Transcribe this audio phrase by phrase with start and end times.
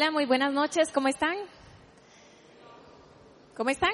[0.00, 1.34] Hola, muy buenas noches, ¿cómo están?
[3.56, 3.90] ¿Cómo están?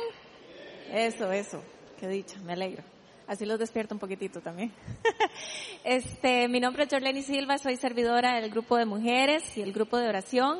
[0.92, 1.62] Eso, eso,
[1.98, 2.82] qué dicha, me alegro.
[3.26, 4.70] Así los despierto un poquitito también.
[5.82, 9.96] Este, mi nombre es Jorleni Silva, soy servidora del grupo de mujeres y el grupo
[9.96, 10.58] de oración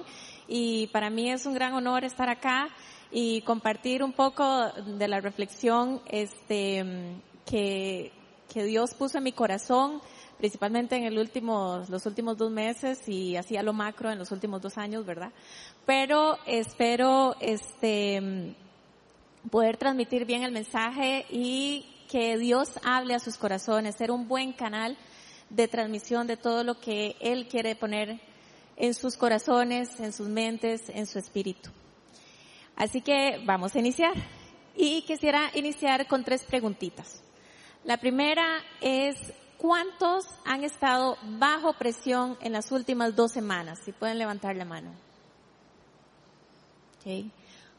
[0.48, 2.68] y para mí es un gran honor estar acá
[3.10, 8.12] y compartir un poco de la reflexión este, que,
[8.50, 10.00] que Dios puso en mi corazón
[10.38, 14.30] principalmente en el último, los últimos dos meses y así a lo macro en los
[14.32, 15.32] últimos dos años, ¿verdad?
[15.86, 18.54] Pero espero, este,
[19.50, 24.52] poder transmitir bien el mensaje y que Dios hable a sus corazones, ser un buen
[24.52, 24.96] canal
[25.50, 28.20] de transmisión de todo lo que Él quiere poner
[28.76, 31.70] en sus corazones, en sus mentes, en su espíritu.
[32.76, 34.14] Así que vamos a iniciar.
[34.76, 37.22] Y quisiera iniciar con tres preguntitas.
[37.84, 38.44] La primera
[38.80, 39.16] es,
[39.64, 43.78] ¿cuántos han estado bajo presión en las últimas dos semanas?
[43.82, 44.90] Si pueden levantar la mano.
[47.00, 47.30] Okay.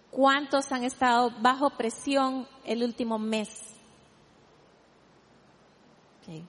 [0.09, 3.49] ¿Cuántos han estado bajo presión el último mes?
[6.23, 6.43] Okay.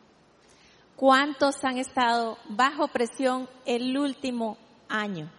[0.96, 4.56] ¿Cuántos han estado bajo presión el último
[4.88, 5.30] año?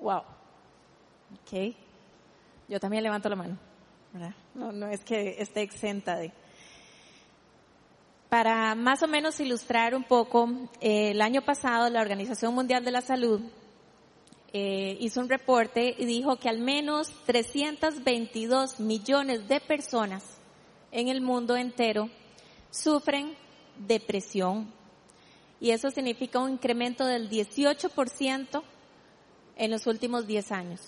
[0.00, 0.22] Wow.
[1.44, 1.76] Okay.
[2.66, 3.56] Yo también levanto la mano.
[4.54, 6.32] No, no es que esté exenta de.
[8.34, 12.90] Para más o menos ilustrar un poco, eh, el año pasado la Organización Mundial de
[12.90, 13.40] la Salud
[14.52, 20.24] eh, hizo un reporte y dijo que al menos 322 millones de personas
[20.90, 22.10] en el mundo entero
[22.72, 23.36] sufren
[23.78, 24.68] depresión.
[25.60, 28.62] Y eso significa un incremento del 18%
[29.54, 30.80] en los últimos 10 años.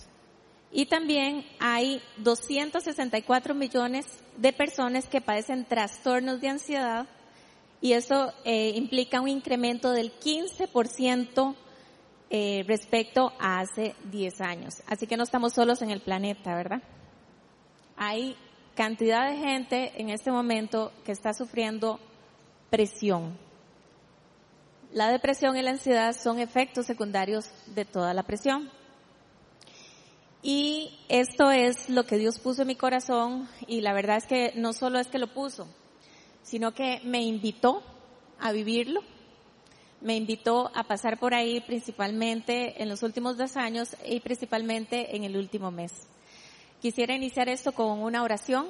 [0.72, 4.04] Y también hay 264 millones
[4.36, 7.06] de personas que padecen trastornos de ansiedad
[7.86, 11.54] y eso eh, implica un incremento del 15%
[12.30, 14.82] eh, respecto a hace 10 años.
[14.88, 16.82] Así que no estamos solos en el planeta, ¿verdad?
[17.96, 18.36] Hay
[18.74, 22.00] cantidad de gente en este momento que está sufriendo
[22.70, 23.38] presión.
[24.92, 28.68] La depresión y la ansiedad son efectos secundarios de toda la presión.
[30.42, 34.54] Y esto es lo que Dios puso en mi corazón y la verdad es que
[34.56, 35.68] no solo es que lo puso,
[36.46, 37.82] sino que me invitó
[38.40, 39.02] a vivirlo
[40.00, 45.24] me invitó a pasar por ahí principalmente en los últimos dos años y principalmente en
[45.24, 45.92] el último mes.
[46.80, 48.66] Quisiera iniciar esto con una oración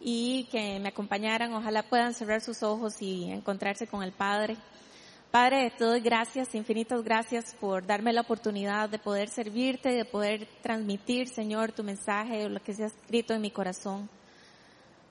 [0.00, 1.52] y que me acompañaran.
[1.52, 4.56] Ojalá puedan cerrar sus ojos y encontrarse con el Padre.
[5.30, 10.48] Padre, te doy gracias, infinitas gracias por darme la oportunidad de poder servirte, de poder
[10.62, 14.08] transmitir, Señor, tu mensaje, lo que se ha escrito en mi corazón.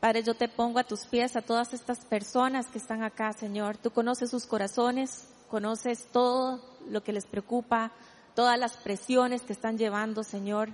[0.05, 3.75] Padre, yo te pongo a tus pies a todas estas personas que están acá, Señor.
[3.77, 7.91] Tú conoces sus corazones, conoces todo lo que les preocupa,
[8.35, 10.69] todas las presiones que están llevando, Señor,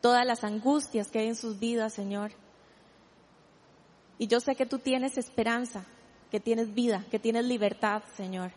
[0.00, 2.32] todas las angustias que hay en sus vidas, Señor.
[4.18, 5.84] Y yo sé que tú tienes esperanza,
[6.30, 8.52] que tienes vida, que tienes libertad, Señor.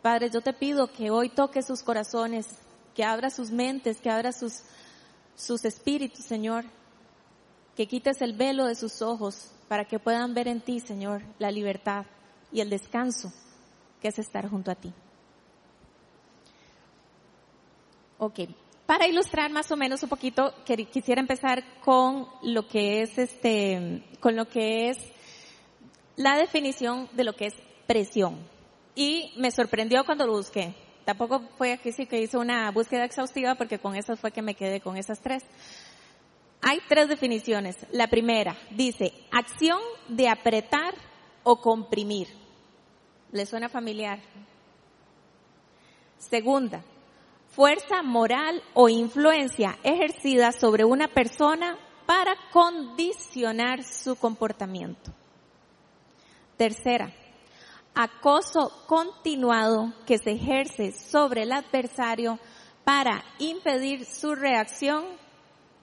[0.00, 2.46] Padre, yo te pido que hoy toques sus corazones,
[2.94, 4.62] que abra sus mentes, que abra sus,
[5.36, 6.64] sus espíritus, Señor.
[7.80, 11.50] Que quites el velo de sus ojos para que puedan ver en ti, Señor, la
[11.50, 12.04] libertad
[12.52, 13.32] y el descanso
[14.02, 14.92] que es estar junto a ti.
[18.18, 18.40] Ok,
[18.84, 20.52] para ilustrar más o menos un poquito,
[20.92, 24.98] quisiera empezar con lo que es este, con lo que es
[26.16, 27.54] la definición de lo que es
[27.86, 28.36] presión.
[28.94, 30.74] Y me sorprendió cuando lo busqué.
[31.06, 34.54] Tampoco fue aquí sí que hice una búsqueda exhaustiva porque con eso fue que me
[34.54, 35.44] quedé con esas tres.
[36.62, 37.76] Hay tres definiciones.
[37.90, 40.94] La primera dice acción de apretar
[41.42, 42.28] o comprimir.
[43.32, 44.20] ¿Le suena familiar?
[46.18, 46.82] Segunda,
[47.48, 55.12] fuerza moral o influencia ejercida sobre una persona para condicionar su comportamiento.
[56.56, 57.10] Tercera,
[57.94, 62.38] acoso continuado que se ejerce sobre el adversario
[62.84, 65.04] para impedir su reacción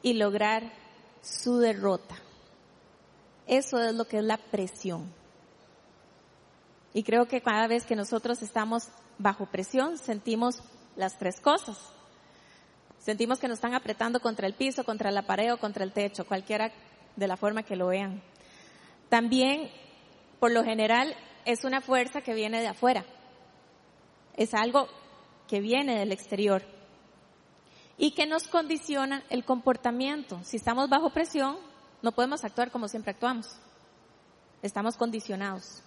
[0.01, 0.71] y lograr
[1.21, 2.15] su derrota.
[3.47, 5.11] Eso es lo que es la presión.
[6.93, 10.61] Y creo que cada vez que nosotros estamos bajo presión sentimos
[10.95, 11.77] las tres cosas.
[12.99, 16.25] Sentimos que nos están apretando contra el piso, contra la pared o contra el techo,
[16.25, 16.71] cualquiera
[17.15, 18.21] de la forma que lo vean.
[19.09, 19.69] También,
[20.39, 21.15] por lo general,
[21.45, 23.05] es una fuerza que viene de afuera.
[24.35, 24.87] Es algo
[25.47, 26.63] que viene del exterior
[27.97, 30.39] y que nos condiciona el comportamiento.
[30.43, 31.57] Si estamos bajo presión,
[32.01, 33.47] no podemos actuar como siempre actuamos.
[34.61, 35.81] Estamos condicionados.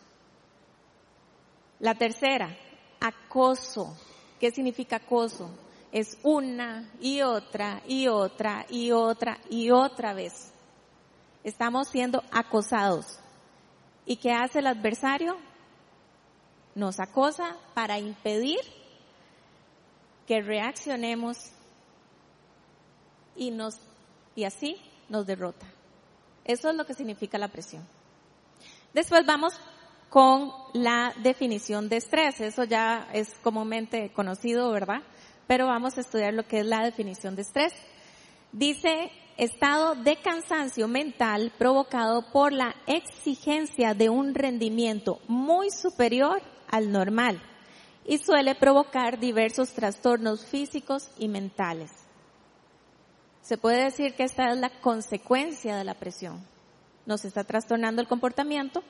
[1.79, 2.57] La tercera,
[3.01, 3.97] acoso.
[4.39, 5.51] ¿Qué significa acoso?
[5.93, 10.53] es una y otra y otra y otra y otra vez.
[11.43, 13.19] Estamos siendo acosados.
[14.07, 15.37] ¿Y qué hace el adversario?
[16.75, 18.61] Nos acosa para impedir
[20.27, 21.51] que reaccionemos
[23.37, 23.79] y nos
[24.35, 24.77] y así
[25.09, 25.67] nos derrota.
[26.45, 27.87] Eso es lo que significa la presión.
[28.95, 29.55] Después vamos
[30.09, 32.41] con la definición de estrés.
[32.41, 35.03] Eso ya es comúnmente conocido, ¿verdad?
[35.47, 37.73] Pero vamos a estudiar lo que es la definición de estrés.
[38.53, 46.93] Dice estado de cansancio mental provocado por la exigencia de un rendimiento muy superior al
[46.93, 47.41] normal
[48.05, 52.00] y suele provocar diversos trastornos físicos y mentales.
[53.43, 56.41] Se puede decir que esta es la consecuencia de la presión.
[57.07, 58.83] Nos está trastornando el comportamiento,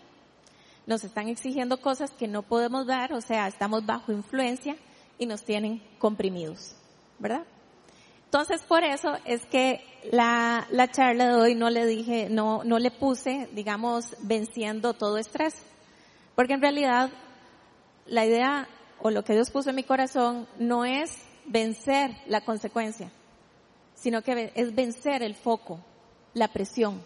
[0.86, 4.76] nos están exigiendo cosas que no podemos dar, o sea, estamos bajo influencia
[5.18, 6.74] y nos tienen comprimidos,
[7.18, 7.44] ¿verdad?
[8.24, 12.78] Entonces, por eso es que la, la charla de hoy no le dije, no, no
[12.78, 15.54] le puse, digamos, venciendo todo estrés.
[16.36, 17.10] Porque en realidad,
[18.06, 18.68] la idea
[19.02, 21.10] o lo que Dios puso en mi corazón no es
[21.46, 23.10] vencer la consecuencia,
[24.00, 25.78] sino que es vencer el foco,
[26.32, 27.02] la presión.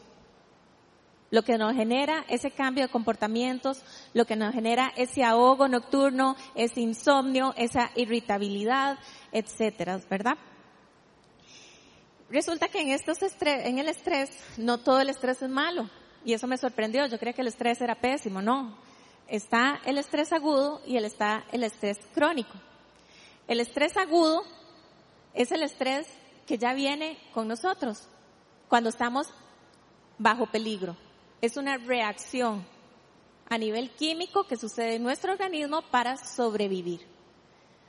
[1.30, 3.82] Lo que nos genera ese cambio de comportamientos,
[4.12, 8.98] lo que nos genera ese ahogo nocturno, ese insomnio, esa irritabilidad,
[9.32, 10.38] etcétera, ¿verdad?
[12.30, 15.90] Resulta que en estos estrés, en el estrés, no todo el estrés es malo.
[16.24, 17.06] Y eso me sorprendió.
[17.06, 18.40] Yo creía que el estrés era pésimo.
[18.40, 18.76] No.
[19.28, 22.54] Está el estrés agudo y está el estrés crónico.
[23.46, 24.42] El estrés agudo
[25.34, 26.06] es el estrés
[26.46, 28.08] que ya viene con nosotros
[28.68, 29.28] cuando estamos
[30.18, 30.96] bajo peligro.
[31.40, 32.66] Es una reacción
[33.48, 37.06] a nivel químico que sucede en nuestro organismo para sobrevivir.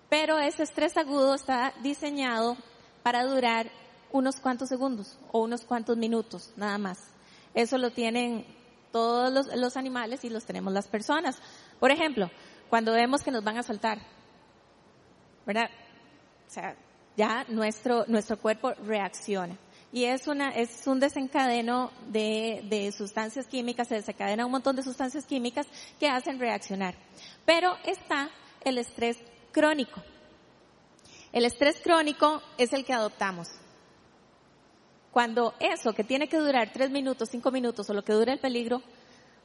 [0.10, 2.58] Pero ese estrés agudo está diseñado
[3.04, 3.72] para durar
[4.12, 7.00] unos cuantos segundos o unos cuantos minutos, nada más.
[7.54, 8.46] Eso lo tienen
[8.92, 11.38] todos los, animales y los tenemos las personas.
[11.80, 12.30] Por ejemplo,
[12.70, 14.00] cuando vemos que nos van a saltar,
[15.46, 15.70] ¿verdad?
[16.48, 16.76] O sea,
[17.18, 19.58] ya nuestro, nuestro cuerpo reacciona.
[19.92, 24.84] Y es una, es un desencadeno de, de sustancias químicas, se desencadena un montón de
[24.84, 25.68] sustancias químicas
[26.00, 26.96] que hacen reaccionar.
[27.46, 28.30] Pero está
[28.62, 29.18] el estrés
[29.52, 30.02] crónico.
[31.32, 33.50] El estrés crónico es el que adoptamos.
[35.12, 38.40] Cuando eso que tiene que durar tres minutos, cinco minutos o lo que dura el
[38.40, 38.82] peligro,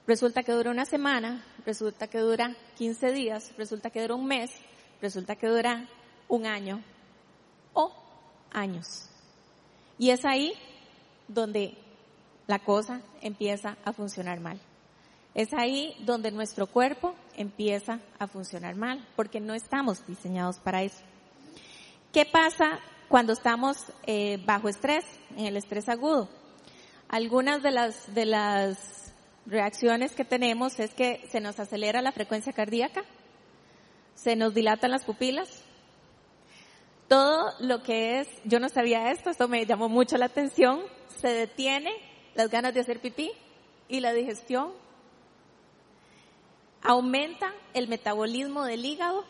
[0.04, 4.50] resulta que dura una semana, resulta que dura 15 días, resulta que dura un mes,
[5.00, 5.88] resulta que dura
[6.28, 6.82] un año,
[8.52, 9.08] años.
[9.98, 10.54] Y es ahí
[11.28, 11.76] donde
[12.46, 14.60] la cosa empieza a funcionar mal.
[15.34, 21.02] Es ahí donde nuestro cuerpo empieza a funcionar mal, porque no estamos diseñados para eso.
[22.12, 23.76] ¿Qué pasa cuando estamos
[24.06, 25.04] eh, bajo estrés,
[25.36, 26.28] en el estrés agudo?
[27.08, 29.12] Algunas de las, de las
[29.46, 33.04] reacciones que tenemos es que se nos acelera la frecuencia cardíaca,
[34.14, 35.59] se nos dilatan las pupilas,
[37.10, 40.80] todo lo que es, yo no sabía esto, esto me llamó mucho la atención,
[41.20, 41.90] se detiene
[42.36, 43.32] las ganas de hacer pipí
[43.88, 44.70] y la digestión,
[46.80, 49.24] aumenta el metabolismo del hígado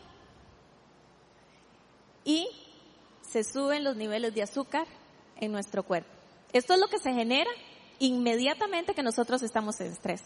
[2.23, 2.47] y
[3.23, 4.85] se suben los niveles de azúcar
[5.37, 6.11] en nuestro cuerpo.
[6.53, 7.49] Esto es lo que se genera
[7.97, 10.21] inmediatamente que nosotros estamos en estrés.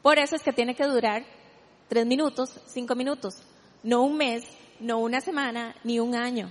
[0.00, 1.22] Por eso es que tiene que durar
[1.86, 3.42] tres minutos, cinco minutos,
[3.82, 4.44] no un mes,
[4.80, 6.50] no una semana, ni un año.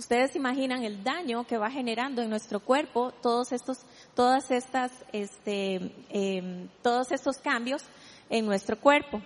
[0.00, 3.80] Ustedes imaginan el daño que va generando en nuestro cuerpo todos estos,
[4.14, 7.82] todas estas, este, em, todos estos cambios
[8.30, 9.20] en nuestro cuerpo.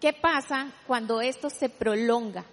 [0.00, 2.46] ¿Qué pasa cuando esto se prolonga?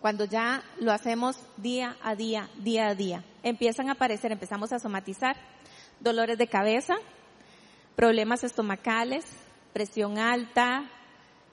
[0.00, 3.24] Cuando ya lo hacemos día a día, día a día.
[3.42, 5.34] Empiezan a aparecer, empezamos a somatizar
[5.98, 6.94] dolores de cabeza,
[7.96, 9.24] problemas estomacales,
[9.72, 10.88] presión alta,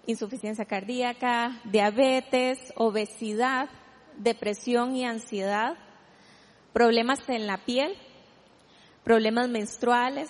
[0.08, 3.70] insuficiencia cardíaca, diabetes, obesidad,
[4.18, 5.78] depresión y ansiedad,
[6.74, 7.96] problemas en la piel,
[9.04, 10.30] problemas menstruales,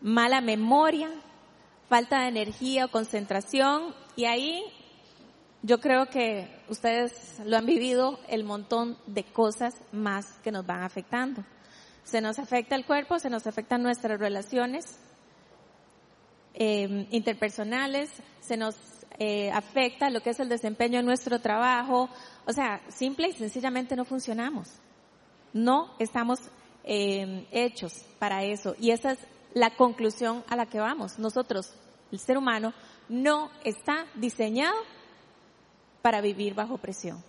[0.00, 1.10] mala memoria,
[1.88, 4.62] falta de energía o concentración y ahí
[5.62, 10.82] yo creo que ustedes lo han vivido el montón de cosas más que nos van
[10.82, 11.44] afectando.
[12.02, 14.98] Se nos afecta el cuerpo, se nos afectan nuestras relaciones
[16.54, 18.76] eh, interpersonales, se nos
[19.18, 22.08] eh, afecta lo que es el desempeño de nuestro trabajo.
[22.46, 24.68] O sea, simple y sencillamente no funcionamos.
[25.52, 26.40] No estamos
[26.84, 28.74] eh, hechos para eso.
[28.78, 29.18] Y esa es
[29.54, 31.18] la conclusión a la que vamos.
[31.18, 31.74] Nosotros,
[32.10, 32.72] el ser humano,
[33.08, 34.76] no está diseñado
[36.00, 37.22] para vivir bajo presión.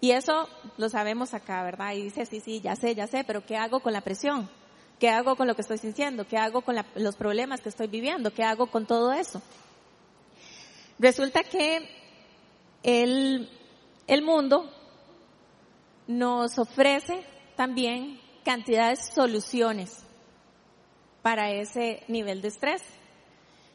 [0.00, 1.92] Y eso lo sabemos acá, ¿verdad?
[1.92, 4.48] Y dice, sí, sí, ya sé, ya sé, pero ¿qué hago con la presión?
[4.98, 6.26] ¿Qué hago con lo que estoy sintiendo?
[6.26, 8.32] ¿Qué hago con los problemas que estoy viviendo?
[8.32, 9.42] ¿Qué hago con todo eso?
[11.00, 11.88] Resulta que
[12.82, 13.48] el,
[14.06, 14.70] el mundo
[16.06, 17.24] nos ofrece
[17.56, 20.04] también cantidades de soluciones
[21.22, 22.82] para ese nivel de estrés.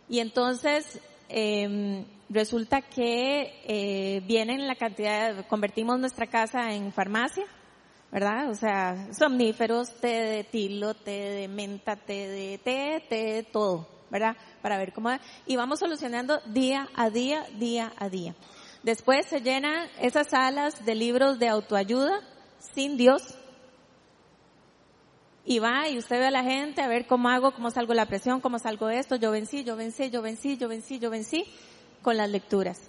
[0.08, 7.46] Y entonces eh, resulta que eh, vienen la cantidad, convertimos nuestra casa en farmacia,
[8.12, 8.52] ¿verdad?
[8.52, 13.95] O sea, somníferos, té de tilo, té de menta, té de té, té de todo,
[14.16, 14.38] ¿verdad?
[14.62, 15.10] Para ver cómo,
[15.46, 18.34] y vamos solucionando día a día, día a día.
[18.82, 22.22] Después se llenan esas salas de libros de autoayuda
[22.74, 23.22] sin Dios,
[25.44, 28.06] y va y usted ve a la gente a ver cómo hago, cómo salgo la
[28.06, 31.44] presión, cómo salgo esto, yo vencí, yo vencí, yo vencí, yo vencí, yo vencí,
[32.02, 32.80] con las lecturas.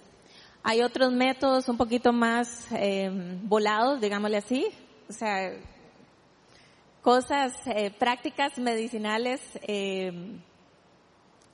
[0.63, 3.09] Hay otros métodos un poquito más eh,
[3.43, 4.65] volados, digámosle así,
[5.09, 5.51] o sea,
[7.01, 10.39] cosas, eh, prácticas medicinales eh,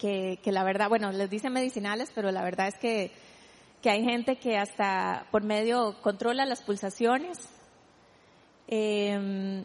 [0.04, 3.10] que, que la verdad, bueno, les dicen medicinales, pero la verdad es que,
[3.82, 7.40] que hay gente que hasta por medio controla las pulsaciones.
[8.68, 9.64] Eh,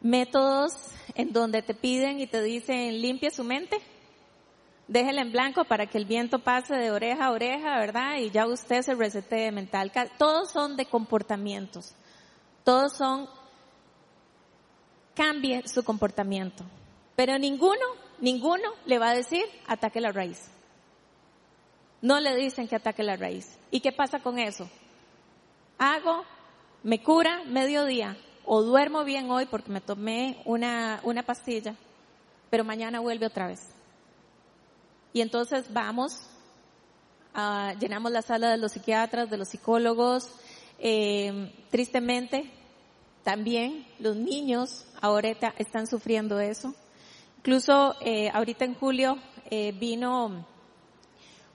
[0.00, 0.74] métodos
[1.16, 3.78] en donde te piden y te dicen limpie su mente,
[4.86, 8.18] déjela en blanco para que el viento pase de oreja a oreja, ¿verdad?
[8.18, 9.90] Y ya usted se resete mental.
[10.18, 11.96] Todos son de comportamientos.
[12.62, 13.28] Todos son
[15.16, 16.62] cambie su comportamiento.
[17.16, 17.84] Pero ninguno,
[18.20, 20.50] ninguno le va a decir ataque la raíz.
[22.00, 23.58] No le dicen que ataque la raíz.
[23.70, 24.68] ¿Y qué pasa con eso?
[25.78, 26.24] Hago,
[26.82, 31.74] me cura mediodía, o duermo bien hoy porque me tomé una, una pastilla,
[32.50, 33.60] pero mañana vuelve otra vez.
[35.12, 36.28] Y entonces vamos,
[37.78, 40.32] llenamos la sala de los psiquiatras, de los psicólogos,
[40.78, 42.50] eh, tristemente
[43.22, 46.74] también los niños ahora están sufriendo eso.
[47.48, 49.16] Incluso eh, ahorita en julio
[49.50, 50.44] eh, vino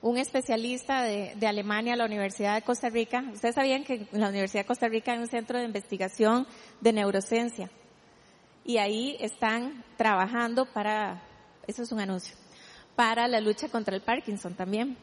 [0.02, 3.24] un especialista de, Alemania a la Universidad de Costa Rica.
[3.32, 6.48] Ustedes sabían que en la Universidad de Costa Rica hay un centro de investigación
[6.82, 7.70] de neurociencia.
[8.66, 11.22] Y ahí están trabajando para,
[11.68, 12.36] eso es un anuncio,
[12.96, 14.98] para la lucha contra el Parkinson también.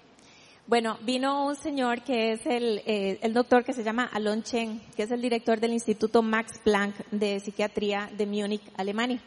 [0.66, 4.82] Bueno, vino un señor que es el, eh, el doctor que se llama Alon Chen,
[4.96, 9.22] que es el director del Instituto Max Planck de Psiquiatría de Múnich, Alemania.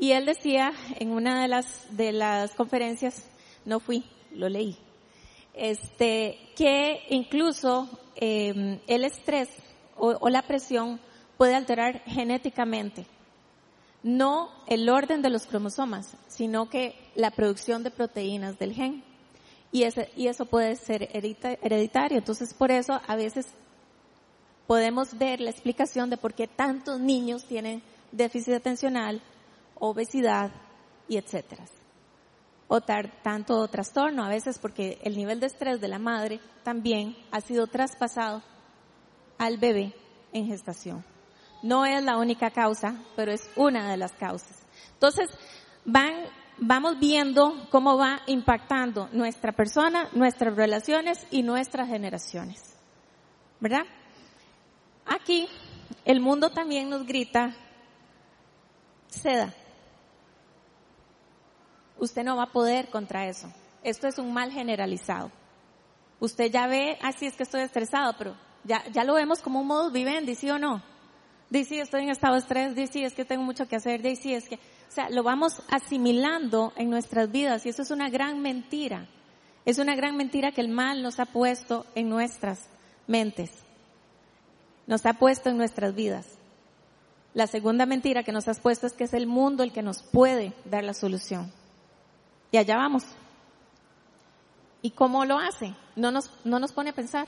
[0.00, 3.22] Y él decía en una de las, de las conferencias,
[3.66, 4.02] no fui,
[4.32, 4.78] lo leí,
[5.52, 9.50] este, que incluso eh, el estrés
[9.98, 10.98] o, la presión
[11.36, 13.04] puede alterar genéticamente,
[14.02, 19.04] no el orden de los cromosomas, sino que la producción de proteínas del gen.
[19.70, 22.16] Y, ese, y eso puede ser hereditario.
[22.16, 23.46] Entonces, por eso a veces
[24.66, 29.20] podemos ver la explicación de por qué tantos niños tienen déficit atencional,
[29.80, 30.52] obesidad
[31.08, 31.64] y etcétera
[32.72, 37.40] o tanto trastorno, a veces porque el nivel de estrés de la madre también ha
[37.40, 38.44] sido traspasado
[39.38, 39.92] al bebé
[40.32, 41.04] en gestación.
[41.64, 44.56] No es la única causa, pero es una de las causas.
[44.92, 45.28] Entonces,
[45.84, 46.14] van,
[46.58, 52.76] vamos viendo cómo va impactando nuestra persona, nuestras relaciones y nuestras generaciones.
[53.58, 53.82] ¿Verdad?
[55.06, 55.48] Aquí,
[56.04, 57.52] el mundo también nos grita,
[59.08, 59.52] seda,
[62.00, 63.52] usted no va a poder contra eso.
[63.84, 65.30] Esto es un mal generalizado.
[66.18, 69.90] Usted ya ve, así es que estoy estresado, pero ya, lo vemos como un modo
[69.90, 70.82] vivendi, ¿sí o no?
[71.48, 74.02] Dice, sí, estoy en estado de estrés, dice, sí, es que tengo mucho que hacer,
[74.02, 77.90] dice, sí, es que, o sea, lo vamos asimilando en nuestras vidas y eso es
[77.90, 79.08] una gran mentira.
[79.64, 82.68] Es una gran mentira que el mal nos ha puesto en nuestras
[83.06, 83.50] mentes.
[84.86, 86.26] Nos ha puesto en nuestras vidas.
[87.34, 90.02] La segunda mentira que nos has puesto es que es el mundo el que nos
[90.02, 91.52] puede dar la solución.
[92.50, 93.04] Y allá vamos.
[94.82, 95.74] ¿Y cómo lo hace?
[95.96, 97.26] No nos, no nos pone a pensar.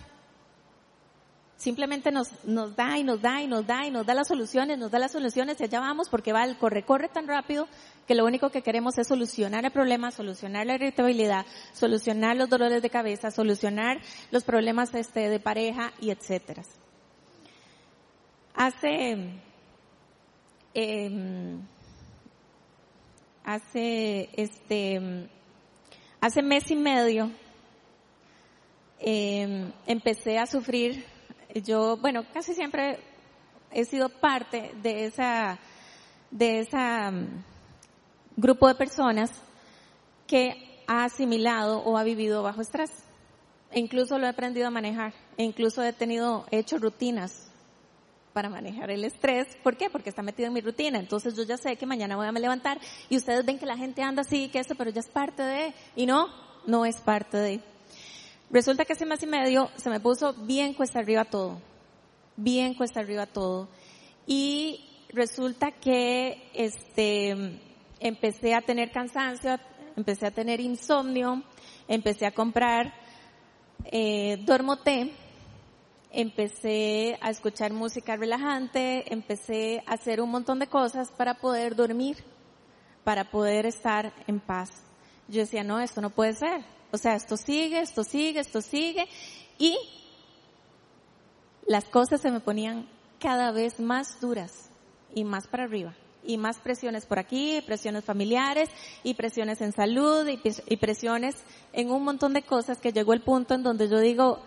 [1.62, 4.78] Simplemente nos, nos da y nos da y nos da y nos da las soluciones,
[4.78, 7.68] nos da las soluciones y allá vamos porque va el corre, corre tan rápido
[8.08, 12.82] que lo único que queremos es solucionar el problema, solucionar la irritabilidad, solucionar los dolores
[12.82, 14.00] de cabeza, solucionar
[14.32, 16.64] los problemas este, de pareja y etcétera.
[18.56, 19.40] Hace,
[20.74, 21.58] eh,
[23.44, 25.28] hace este
[26.20, 27.30] hace mes y medio
[28.98, 31.04] em, empecé a sufrir.
[31.64, 32.98] Yo bueno casi siempre
[33.70, 35.58] he sido parte de esa
[36.30, 37.44] de esa mm,
[38.36, 39.30] grupo de personas
[40.26, 42.90] que ha asimilado o ha vivido bajo estrés.
[43.70, 47.51] E incluso lo he aprendido a manejar E incluso he tenido, he hecho rutinas
[48.32, 49.46] para manejar el estrés.
[49.62, 49.90] ¿Por qué?
[49.90, 50.98] Porque está metido en mi rutina.
[50.98, 54.02] Entonces yo ya sé que mañana voy a levantar y ustedes ven que la gente
[54.02, 56.28] anda así, que eso, pero ya es parte de, y no,
[56.66, 57.60] no es parte de.
[58.50, 61.60] Resulta que hace más y medio se me puso bien cuesta arriba todo.
[62.36, 63.68] Bien cuesta arriba todo.
[64.26, 67.60] Y resulta que, este,
[68.00, 69.58] empecé a tener cansancio,
[69.96, 71.42] empecé a tener insomnio,
[71.88, 72.92] empecé a comprar
[73.84, 75.12] eh, Dormoté,
[76.12, 82.18] empecé a escuchar música relajante, empecé a hacer un montón de cosas para poder dormir,
[83.04, 84.70] para poder estar en paz.
[85.28, 86.64] Yo decía, no, esto no puede ser.
[86.90, 89.08] O sea, esto sigue, esto sigue, esto sigue.
[89.58, 89.76] Y
[91.66, 92.88] las cosas se me ponían
[93.18, 94.70] cada vez más duras
[95.14, 98.68] y más para arriba y más presiones por aquí, presiones familiares
[99.02, 101.36] y presiones en salud y, presiones
[101.72, 104.40] en un montón de cosas que llegó el punto en donde yo digo,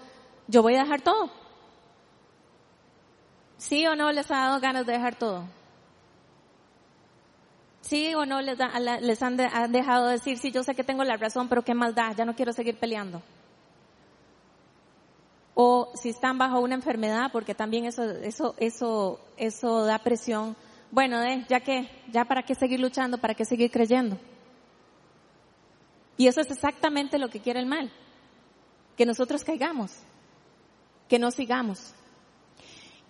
[0.48, 1.45] yo voy a dejar todo.
[3.58, 5.46] ¿Sí o no les ha dado ganas de dejar todo?
[7.82, 8.58] ¿Sí o no les,
[9.02, 12.16] les han, han, dejado decir, sí, yo sé que tengo la razón, pero qué maldad,
[12.18, 13.22] ya no quiero seguir peleando?
[15.54, 20.56] O si están bajo una enfermedad, porque también eso, eso, eso, eso da presión
[20.96, 24.18] bueno, eh, ya que, ya para qué seguir luchando, para qué seguir creyendo.
[26.16, 27.92] Y eso es exactamente lo que quiere el mal,
[28.96, 29.92] que nosotros caigamos,
[31.10, 31.94] que no sigamos.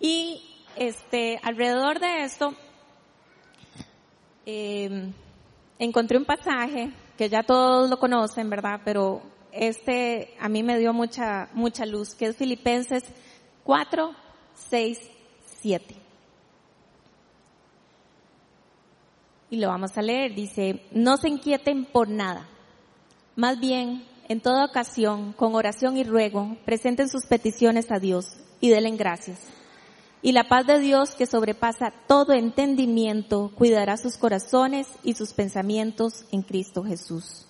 [0.00, 0.42] Y
[0.76, 2.54] este, alrededor de esto,
[4.44, 5.12] em,
[5.78, 8.80] encontré un pasaje que ya todos lo conocen, ¿verdad?
[8.84, 9.22] Pero
[9.52, 13.04] este a mí me dio mucha, mucha luz, que es Filipenses
[13.64, 14.14] 4,
[14.54, 15.00] 6,
[15.62, 16.06] 7.
[19.50, 20.34] y lo vamos a leer.
[20.34, 22.46] Dice, no se inquieten por nada.
[23.34, 28.70] Más bien, en toda ocasión, con oración y ruego, presenten sus peticiones a Dios y
[28.70, 29.38] denle gracias.
[30.22, 36.24] Y la paz de Dios que sobrepasa todo entendimiento cuidará sus corazones y sus pensamientos
[36.32, 37.46] en Cristo Jesús.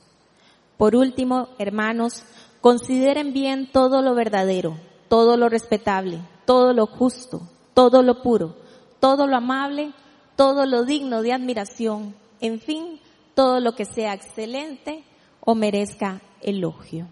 [0.76, 2.24] Por último, hermanos,
[2.60, 4.76] consideren bien todo lo verdadero,
[5.08, 8.56] todo lo respetable, todo lo justo, todo lo puro,
[9.00, 9.92] todo lo amable,
[10.36, 13.00] todo lo digno de admiración, en fin,
[13.34, 15.04] todo lo que sea excelente
[15.40, 17.06] o merezca elogio.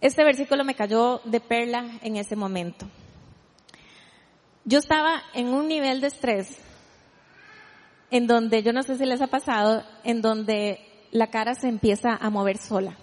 [0.00, 2.86] Este versículo me cayó de perla en ese momento.
[4.64, 6.58] Yo estaba en un nivel de estrés
[8.10, 10.80] en donde, yo no sé si les ha pasado, en donde
[11.10, 12.96] la cara se empieza a mover sola.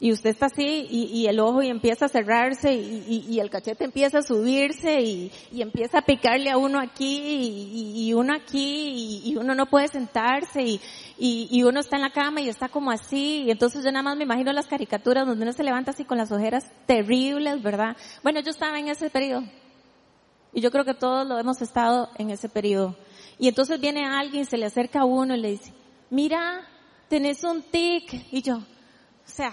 [0.00, 4.18] Y usted está así y, el ojo y empieza a cerrarse y, el cachete empieza
[4.18, 9.66] a subirse y, empieza a picarle a uno aquí y, uno aquí y, uno no
[9.66, 10.78] puede sentarse
[11.18, 13.42] y, uno está en la cama y está como así.
[13.46, 16.16] Y entonces yo nada más me imagino las caricaturas donde uno se levanta así con
[16.16, 17.96] las ojeras terribles, ¿verdad?
[18.22, 19.42] Bueno, yo estaba en ese periodo.
[20.52, 22.96] Y yo creo que todos lo hemos estado en ese periodo.
[23.36, 25.72] Y entonces viene alguien, se le acerca a uno y le dice,
[26.08, 26.60] mira,
[27.08, 28.26] tenés un tic.
[28.30, 28.62] Y yo, o
[29.24, 29.52] sea,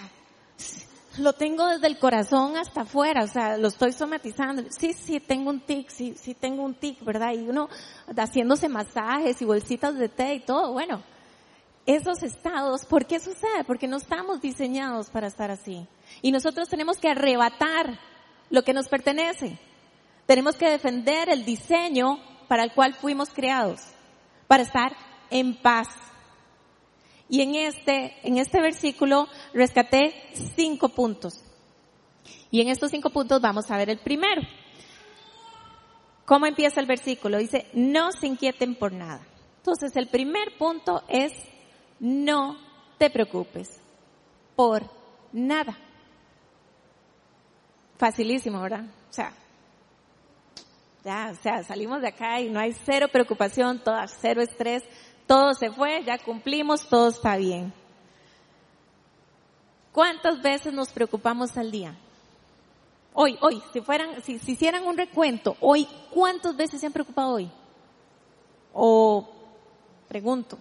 [1.18, 4.64] lo tengo desde el corazón hasta afuera, o sea, lo estoy somatizando.
[4.70, 7.32] Sí, sí, tengo un tic, sí, sí, tengo un tic, ¿verdad?
[7.32, 7.68] Y uno
[8.16, 11.02] haciéndose masajes y bolsitas de té y todo, bueno,
[11.86, 13.64] esos estados, ¿por qué sucede?
[13.66, 15.86] Porque no estamos diseñados para estar así.
[16.20, 17.98] Y nosotros tenemos que arrebatar
[18.50, 19.58] lo que nos pertenece.
[20.26, 23.80] Tenemos que defender el diseño para el cual fuimos creados,
[24.48, 24.96] para estar
[25.30, 25.88] en paz.
[27.28, 30.14] Y en este, en este versículo rescaté
[30.54, 31.42] cinco puntos.
[32.50, 34.42] Y en estos cinco puntos vamos a ver el primero.
[36.24, 37.38] ¿Cómo empieza el versículo?
[37.38, 39.26] Dice, no se inquieten por nada.
[39.58, 41.32] Entonces el primer punto es,
[41.98, 42.56] no
[42.98, 43.80] te preocupes
[44.54, 44.82] por
[45.32, 45.78] nada.
[47.98, 48.84] Facilísimo, ¿verdad?
[49.08, 49.32] O sea,
[51.04, 54.82] ya, o sea, salimos de acá y no hay cero preocupación, toda cero estrés,
[55.26, 57.72] todo se fue, ya cumplimos, todo está bien.
[59.92, 61.96] ¿Cuántas veces nos preocupamos al día?
[63.14, 67.50] Hoy, hoy, si fueran, si, hicieran un recuento, hoy, ¿cuántas veces se han preocupado hoy?
[68.74, 69.26] O,
[70.06, 70.58] pregunto,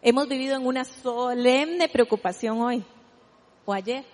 [0.00, 2.84] hemos vivido en una solemne preocupación hoy
[3.66, 4.04] o ayer.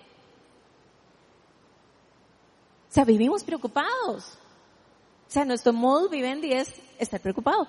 [2.90, 4.36] O sea, vivimos preocupados.
[5.28, 7.68] O sea, nuestro modo vivendi es estar preocupado.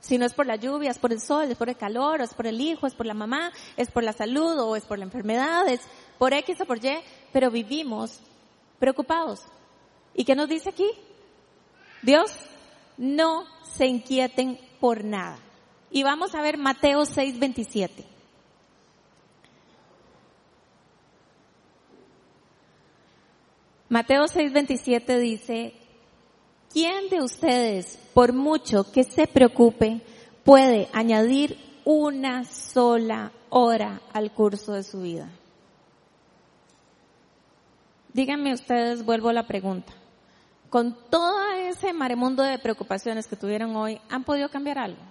[0.00, 2.32] Si no es por la lluvia, es por el sol, es por el calor, es
[2.34, 5.04] por el hijo, es por la mamá, es por la salud o es por la
[5.04, 5.80] enfermedad, es
[6.18, 6.98] por X o por Y,
[7.32, 8.20] pero vivimos
[8.78, 9.42] preocupados.
[10.14, 10.88] ¿Y qué nos dice aquí?
[12.02, 12.32] Dios,
[12.96, 15.38] no se inquieten por nada.
[15.90, 18.04] Y vamos a ver Mateo 6:27.
[23.88, 25.74] Mateo 6:27 dice,
[26.78, 30.00] ¿quién de ustedes, por mucho que se preocupe,
[30.44, 35.28] puede añadir una sola hora al curso de su vida?
[38.12, 39.92] Díganme ustedes, vuelvo a la pregunta.
[40.70, 45.02] Con todo ese maremundo de preocupaciones que tuvieron hoy, ¿han podido cambiar algo?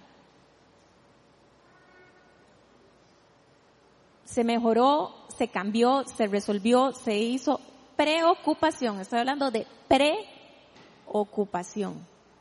[4.24, 7.60] Se mejoró, se cambió, se resolvió, se hizo
[7.94, 9.00] preocupación.
[9.00, 10.37] Estoy hablando de preocupación.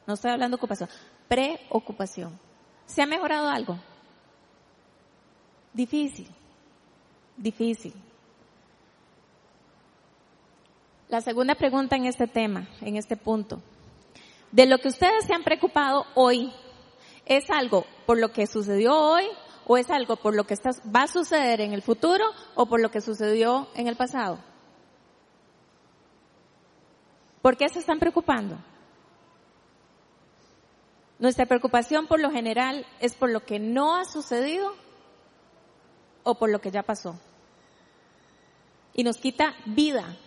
[0.06, 0.89] No estoy hablando de ocupación.
[1.27, 2.39] Preocupación.
[2.86, 3.77] ¿Se ha mejorado algo?
[5.73, 6.27] Difícil.
[7.36, 7.93] Difícil.
[11.10, 13.62] La segunda pregunta en este tema, en este punto.
[14.51, 16.51] De lo que ustedes se han preocupado hoy,
[17.25, 19.25] ¿es algo por lo que sucedió hoy
[19.65, 20.56] o es algo por lo que
[20.93, 22.25] va a suceder en el futuro
[22.56, 24.39] o por lo que sucedió en el pasado?
[27.48, 28.58] ¿Por qué se están preocupando?
[31.18, 34.76] Nuestra preocupación por lo general es por lo que no ha sucedido
[36.24, 37.18] o por lo que ya pasó.
[38.94, 40.18] Y nos quita vida,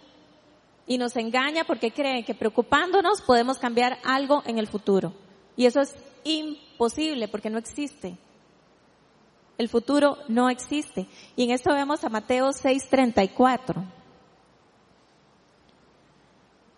[0.87, 5.13] y nos engaña porque cree que preocupándonos podemos cambiar algo en el futuro.
[5.59, 8.17] Y eso es imposible porque no existe.
[9.59, 11.07] El futuro no existe.
[11.37, 14.00] Y en esto vemos a Mateo 6:34,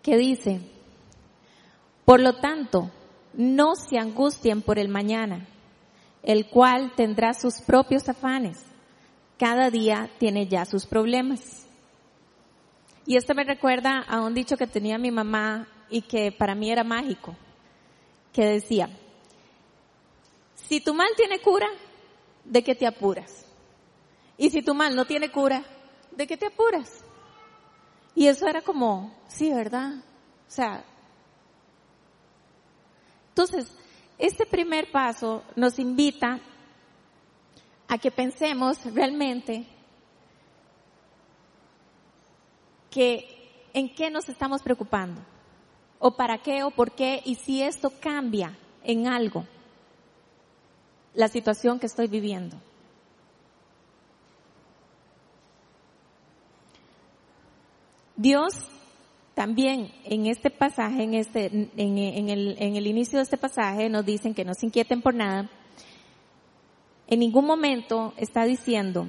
[0.03, 0.59] que dice,
[2.05, 2.91] por lo tanto,
[3.33, 5.47] no se angustien por el mañana,
[6.21, 8.63] el cual tendrá sus propios afanes.
[9.39, 11.65] Cada día tiene ya sus problemas.
[13.05, 16.69] Y esto me recuerda a un dicho que tenía mi mamá y que para mí
[16.69, 17.35] era mágico,
[18.31, 18.89] que decía,
[20.55, 21.67] si tu mal tiene cura,
[22.43, 23.45] ¿de qué te apuras?
[24.37, 25.63] Y si tu mal no tiene cura,
[26.11, 27.03] ¿de qué te apuras?
[28.15, 29.95] Y eso era como, sí, ¿verdad?
[29.95, 30.83] O sea,
[33.29, 33.75] entonces,
[34.19, 36.39] este primer paso nos invita
[37.87, 39.65] a que pensemos realmente
[42.91, 45.19] que en qué nos estamos preocupando,
[45.97, 49.47] o para qué, o por qué, y si esto cambia en algo
[51.15, 52.57] la situación que estoy viviendo.
[58.23, 58.53] Dios
[59.35, 64.05] también en este pasaje, en, este, en, el, en el inicio de este pasaje, nos
[64.05, 65.49] dicen que no se inquieten por nada.
[67.07, 69.07] En ningún momento está diciendo,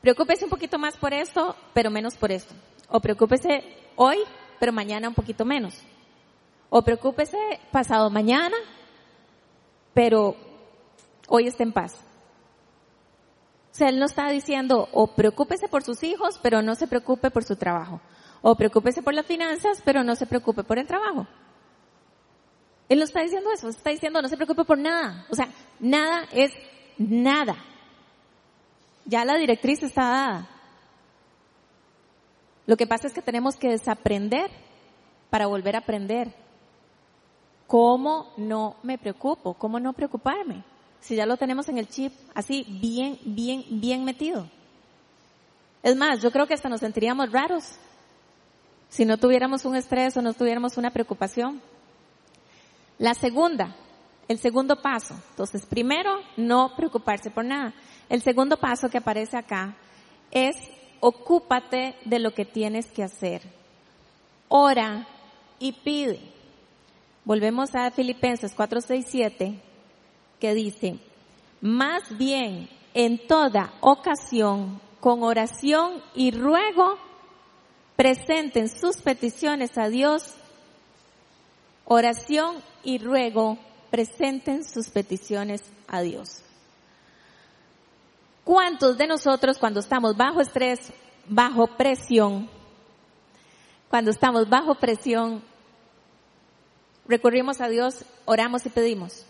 [0.00, 2.54] Preocúpese un poquito más por esto, pero menos por esto.
[2.88, 3.64] O preocúpese
[3.96, 4.16] hoy,
[4.58, 5.82] pero mañana un poquito menos.
[6.70, 7.36] O preocúpese
[7.70, 8.56] pasado mañana,
[9.92, 10.36] pero
[11.28, 12.00] hoy está en paz.
[13.76, 17.44] Sea, él no está diciendo, o preocúpese por sus hijos, pero no se preocupe por
[17.44, 18.00] su trabajo.
[18.40, 21.26] O preocúpese por las finanzas, pero no se preocupe por el trabajo.
[22.88, 25.26] Él no está diciendo eso, está diciendo no se preocupe por nada.
[25.28, 26.54] O sea, nada es
[26.96, 27.54] nada.
[29.04, 30.48] Ya la directriz está dada.
[32.64, 34.50] Lo que pasa es que tenemos que desaprender
[35.28, 36.32] para volver a aprender.
[37.66, 39.52] ¿Cómo no me preocupo?
[39.52, 40.64] ¿Cómo no preocuparme?
[41.06, 44.50] Si ya lo tenemos en el chip, así, bien, bien, bien metido.
[45.84, 47.62] Es más, yo creo que hasta nos sentiríamos raros
[48.88, 51.62] si no tuviéramos un estrés o no tuviéramos una preocupación.
[52.98, 53.76] La segunda,
[54.26, 55.14] el segundo paso.
[55.30, 57.72] Entonces, primero, no preocuparse por nada.
[58.08, 59.76] El segundo paso que aparece acá
[60.32, 60.56] es
[60.98, 63.42] ocúpate de lo que tienes que hacer.
[64.48, 65.06] Ora
[65.60, 66.18] y pide.
[67.24, 69.62] Volvemos a Filipenses 4, 6, 7,
[70.40, 70.98] que dice,
[71.60, 76.98] más bien en toda ocasión, con oración y ruego,
[77.94, 80.34] presenten sus peticiones a Dios.
[81.84, 83.58] Oración y ruego,
[83.90, 86.42] presenten sus peticiones a Dios.
[88.44, 90.92] ¿Cuántos de nosotros cuando estamos bajo estrés,
[91.28, 92.48] bajo presión,
[93.88, 95.42] cuando estamos bajo presión,
[97.06, 99.26] recurrimos a Dios, oramos y pedimos?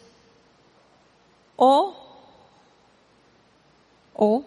[1.56, 1.94] O,
[4.14, 4.44] o,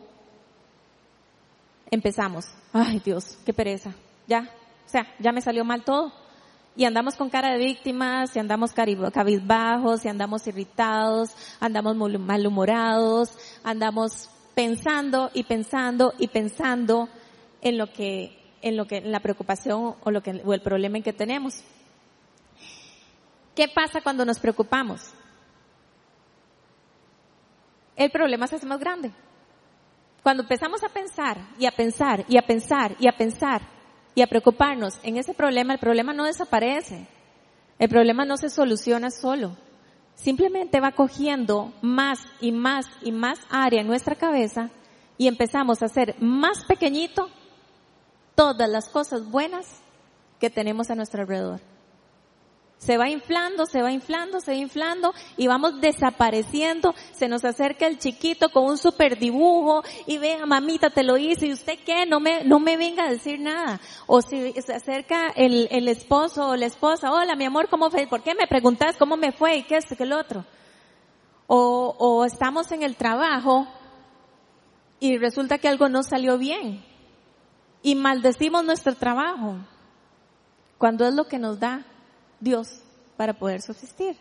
[1.90, 3.94] empezamos, ay Dios, qué pereza,
[4.28, 4.50] ya,
[4.86, 6.12] o sea, ya me salió mal todo.
[6.76, 14.30] Y andamos con cara de víctimas, y andamos cabizbajos, y andamos irritados, andamos malhumorados, andamos
[14.56, 17.10] pensando y pensando y pensando
[17.62, 20.98] en lo que, en lo que, en la preocupación o lo que, o el problema
[20.98, 21.64] en que tenemos.
[23.56, 25.14] ¿Qué pasa cuando nos preocupamos?
[28.00, 29.12] El problema se hace más grande.
[30.24, 33.62] Cuando empezamos a pensar y a pensar y a pensar y a pensar
[34.16, 37.06] y a preocuparnos en ese problema, el problema no desaparece.
[37.78, 39.58] El problema no se soluciona solo.
[40.16, 44.70] Simplemente va cogiendo más y más y más área en nuestra cabeza
[45.18, 47.30] y empezamos a hacer más pequeñito
[48.34, 49.82] todas las cosas buenas
[50.40, 51.60] que tenemos a nuestro alrededor.
[52.80, 56.96] Se va inflando, se va inflando, se va inflando y vamos desapareciendo.
[57.12, 61.48] Se nos acerca el chiquito con un super dibujo y vea, mamita, te lo hice
[61.48, 63.82] y usted qué, no me, no me venga a decir nada.
[64.08, 68.08] O si se acerca el, el esposo o la esposa, hola mi amor, ¿cómo fue?
[68.08, 70.46] ¿Por qué me preguntas cómo me fue y qué es que el otro?
[71.48, 73.68] O, o estamos en el trabajo
[75.02, 76.82] y resulta que algo no salió bien
[77.84, 79.58] y maldecimos nuestro trabajo
[80.78, 81.86] cuando es lo que nos da
[82.40, 82.82] Dios
[83.18, 84.18] para poder subsistir.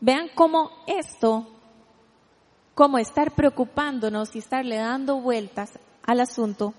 [0.00, 1.46] Vean cómo esto,
[2.74, 6.74] cómo estar preocupándonos y estarle dando vueltas al asunto,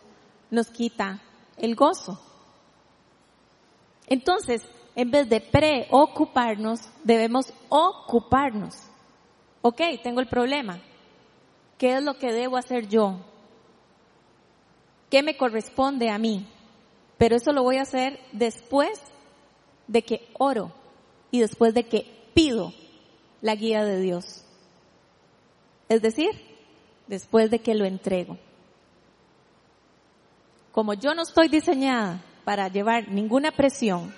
[0.52, 1.22] nos quita
[1.58, 2.22] el gozo.
[4.06, 4.62] Entonces,
[4.96, 8.76] en vez de preocuparnos, debemos ocuparnos.
[9.62, 10.80] Ok, tengo el problema.
[11.78, 13.18] ¿Qué es lo que debo hacer yo?
[15.10, 16.48] ¿Qué me corresponde a mí?
[17.18, 19.02] Pero eso lo voy a hacer después
[19.88, 20.72] de que oro
[21.32, 22.74] y después de que pido
[23.42, 24.44] la guía de Dios.
[25.90, 26.30] Es decir,
[27.08, 28.38] después de que lo entrego.
[30.72, 34.14] Como yo no estoy diseñada para llevar ninguna presión,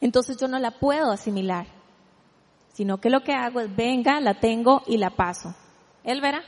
[0.00, 1.66] entonces yo no la puedo asimilar,
[2.74, 5.54] sino que lo que hago es, venga, la tengo y la paso.
[6.04, 6.42] Él verá,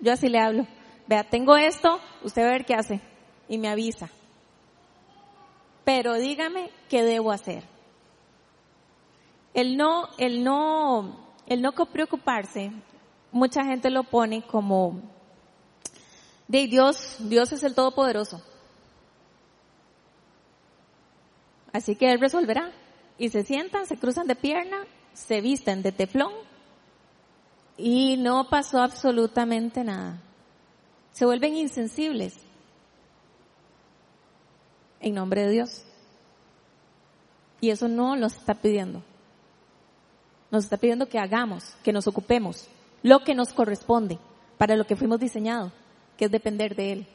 [0.00, 0.66] yo así le hablo.
[1.06, 3.00] Vea, tengo esto, usted va a ver qué hace
[3.48, 4.10] y me avisa
[5.86, 7.62] pero dígame qué debo hacer.
[9.54, 12.72] El no, el no, el no preocuparse,
[13.30, 15.00] mucha gente lo pone como
[16.48, 18.42] de Dios, Dios es el Todopoderoso.
[21.72, 22.72] Así que Él resolverá.
[23.16, 26.32] Y se sientan, se cruzan de pierna, se visten de teflón
[27.78, 30.20] y no pasó absolutamente nada.
[31.12, 32.45] Se vuelven insensibles
[35.00, 35.84] en nombre de Dios.
[37.60, 39.02] Y eso no nos está pidiendo.
[40.50, 42.68] Nos está pidiendo que hagamos, que nos ocupemos
[43.02, 44.18] lo que nos corresponde
[44.58, 45.72] para lo que fuimos diseñados,
[46.16, 47.06] que es depender de Él.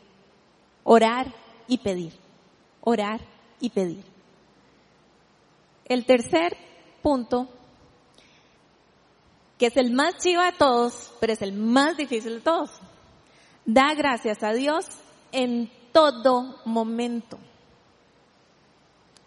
[0.83, 1.33] Orar
[1.67, 2.13] y pedir.
[2.81, 3.19] Orar
[3.59, 4.03] y pedir.
[5.85, 6.55] El tercer
[7.01, 7.49] punto,
[9.57, 12.71] que es el más chivo de todos, pero es el más difícil de todos.
[13.65, 14.85] Da gracias a Dios
[15.31, 17.37] en todo momento.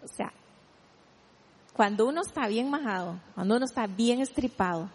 [0.05, 0.31] O sea,
[1.73, 4.89] cuando uno está bien majado, cuando uno está bien estripado,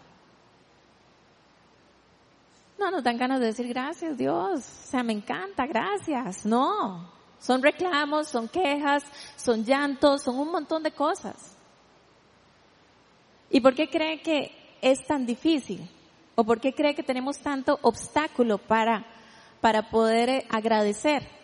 [2.79, 6.45] no nos dan ganas de decir gracias Dios, o sea, me encanta, gracias.
[6.45, 7.07] No,
[7.39, 9.03] son reclamos, son quejas,
[9.35, 11.55] son llantos, son un montón de cosas.
[13.49, 15.87] ¿Y por qué cree que es tan difícil?
[16.35, 19.05] ¿O por qué cree que tenemos tanto obstáculo para,
[19.59, 21.40] para poder agradecer?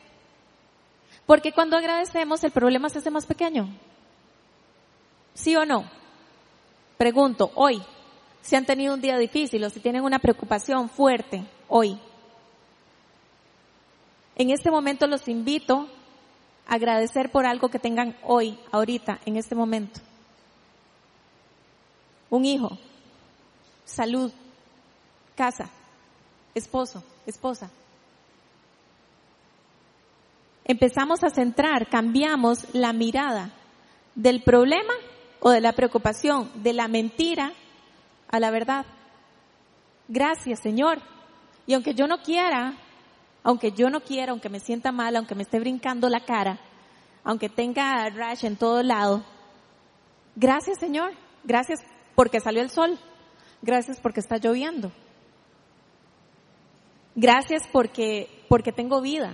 [1.27, 3.69] Porque cuando agradecemos el problema se hace más pequeño.
[5.35, 5.83] ¿Sí o no?
[6.97, 7.83] Pregunto, hoy,
[8.41, 11.99] si han tenido un día difícil o si tienen una preocupación fuerte hoy.
[14.37, 15.89] En este momento los invito
[16.65, 19.99] a agradecer por algo que tengan hoy, ahorita, en este momento.
[22.29, 22.77] Un hijo,
[23.83, 24.31] salud,
[25.35, 25.69] casa,
[26.55, 27.69] esposo, esposa,
[30.67, 33.51] empezamos a centrar, cambiamos la mirada
[34.15, 34.93] del problema
[35.39, 37.53] o de la preocupación, de la mentira
[38.27, 38.85] a la verdad.
[40.07, 40.99] Gracias, Señor.
[41.65, 42.73] Y aunque yo no quiera,
[43.43, 46.59] aunque yo no quiera, aunque me sienta mal, aunque me esté brincando la cara,
[47.23, 49.23] aunque tenga rash en todo lado,
[50.35, 51.13] gracias, Señor.
[51.43, 51.79] Gracias
[52.15, 52.99] porque salió el sol.
[53.61, 54.91] Gracias porque está lloviendo.
[57.15, 59.33] Gracias porque, porque tengo vida.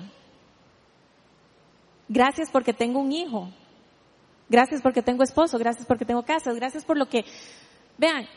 [2.07, 3.49] Gracias porque tengo un hijo.
[4.49, 5.57] Gracias porque tengo esposo.
[5.57, 6.55] Gracias porque tengo casas.
[6.55, 7.25] Gracias por lo que,
[7.97, 8.27] vean,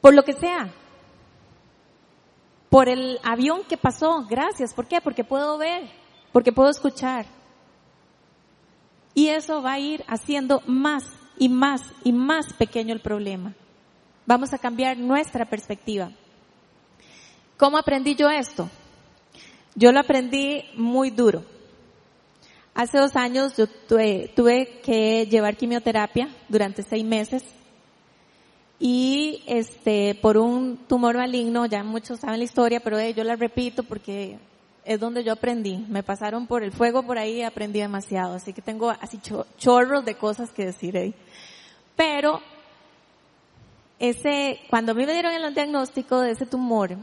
[0.00, 0.72] por lo que sea.
[2.70, 4.26] Por el avión que pasó.
[4.28, 4.74] Gracias.
[4.74, 5.00] ¿Por qué?
[5.00, 5.88] Porque puedo ver.
[6.32, 7.26] Porque puedo escuchar.
[9.14, 11.04] Y eso va a ir haciendo más
[11.38, 13.54] y más y más pequeño el problema.
[14.26, 16.10] Vamos a cambiar nuestra perspectiva.
[17.56, 18.68] ¿Cómo aprendí yo esto?
[19.74, 21.44] Yo lo aprendí muy duro.
[22.78, 27.42] Hace dos años yo tuve, que llevar quimioterapia durante seis meses
[28.78, 33.34] y este por un tumor maligno, ya muchos saben la historia, pero eh, yo la
[33.34, 34.38] repito porque
[34.84, 35.84] es donde yo aprendí.
[35.88, 38.36] Me pasaron por el fuego por ahí y aprendí demasiado.
[38.36, 39.18] Así que tengo así
[39.58, 41.16] chorros de cosas que decir ahí.
[41.96, 42.40] Pero,
[43.98, 46.96] ese, cuando a mí me dieron el diagnóstico de ese tumor,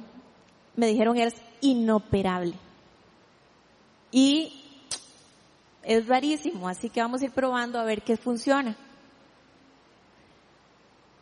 [0.78, 2.54] me dijeron eres inoperable.
[4.10, 4.62] Y
[5.86, 8.76] es rarísimo, así que vamos a ir probando a ver qué funciona.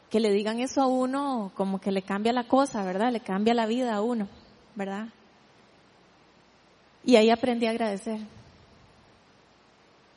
[0.10, 3.12] Que le digan eso a uno como que le cambia la cosa, ¿verdad?
[3.12, 4.28] Le cambia la vida a uno,
[4.76, 5.10] ¿verdad?
[7.04, 8.22] Y ahí aprendí a agradecer.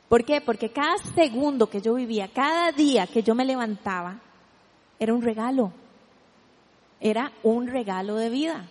[0.07, 0.39] ¿Por qué?
[0.39, 4.21] Porque cada segundo que yo vivía, cada día que yo me levantaba,
[4.97, 5.73] era un regalo.
[7.01, 8.65] Era un regalo de vida.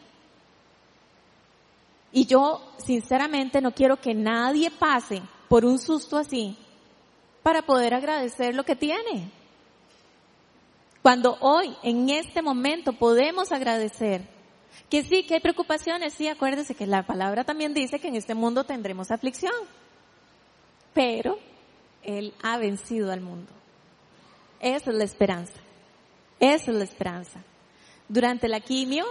[2.13, 6.57] Y yo, sinceramente, no quiero que nadie pase por un susto así
[7.43, 9.31] para poder agradecer lo que tiene.
[11.03, 14.23] Cuando hoy, en este momento, podemos agradecer
[14.91, 18.35] que sí, que hay preocupaciones, sí, acuérdese que la palabra también dice que en este
[18.35, 19.55] mundo tendremos aflicción.
[20.93, 21.39] Pero
[22.03, 23.53] Él ha vencido al mundo.
[24.61, 25.61] Esa es la esperanza.
[26.41, 27.41] Esa es la esperanza.
[28.09, 29.05] Durante la quimio,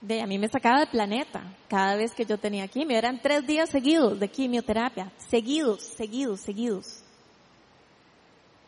[0.00, 2.96] de, a mí me sacaba del planeta cada vez que yo tenía quimio.
[2.96, 5.12] Eran tres días seguidos de quimioterapia.
[5.16, 7.02] Seguidos, seguidos, seguidos.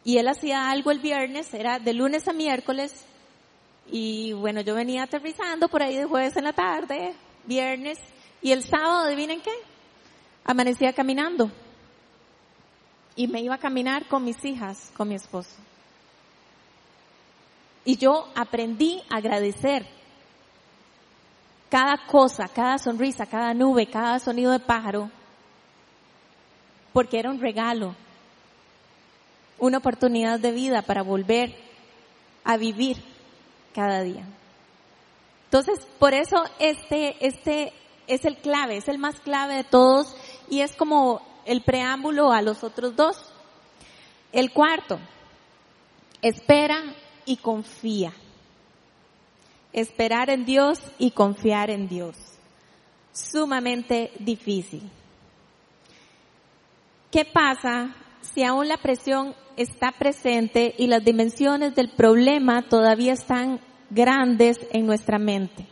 [0.05, 3.05] Y él hacía algo el viernes, era de lunes a miércoles,
[3.93, 7.15] y bueno, yo venía aterrizando por ahí de jueves en la tarde,
[7.45, 7.99] viernes,
[8.41, 9.53] y el sábado, adivinen qué,
[10.45, 11.51] amanecía caminando.
[13.17, 15.51] Y me iba a caminar con mis hijas, con mi esposo.
[17.85, 19.87] Y yo aprendí a agradecer
[21.71, 25.11] cada cosa, cada sonrisa, cada nube, cada sonido de pájaro,
[26.93, 27.95] porque era un regalo,
[29.59, 31.55] una oportunidad de vida para volver
[32.45, 32.97] a vivir
[33.73, 34.25] cada día.
[35.45, 37.73] Entonces, por eso este, este
[38.09, 40.17] es el clave, es el más clave de todos
[40.49, 43.17] y es como el preámbulo a los otros dos.
[44.33, 44.99] El cuarto,
[46.23, 46.83] espera
[47.25, 48.13] y confía.
[49.73, 52.17] Esperar en Dios y confiar en Dios.
[53.13, 54.83] Sumamente difícil.
[57.11, 63.61] ¿Qué pasa si aún la presión está presente y las dimensiones del problema todavía están
[63.91, 65.67] grandes en nuestra mente.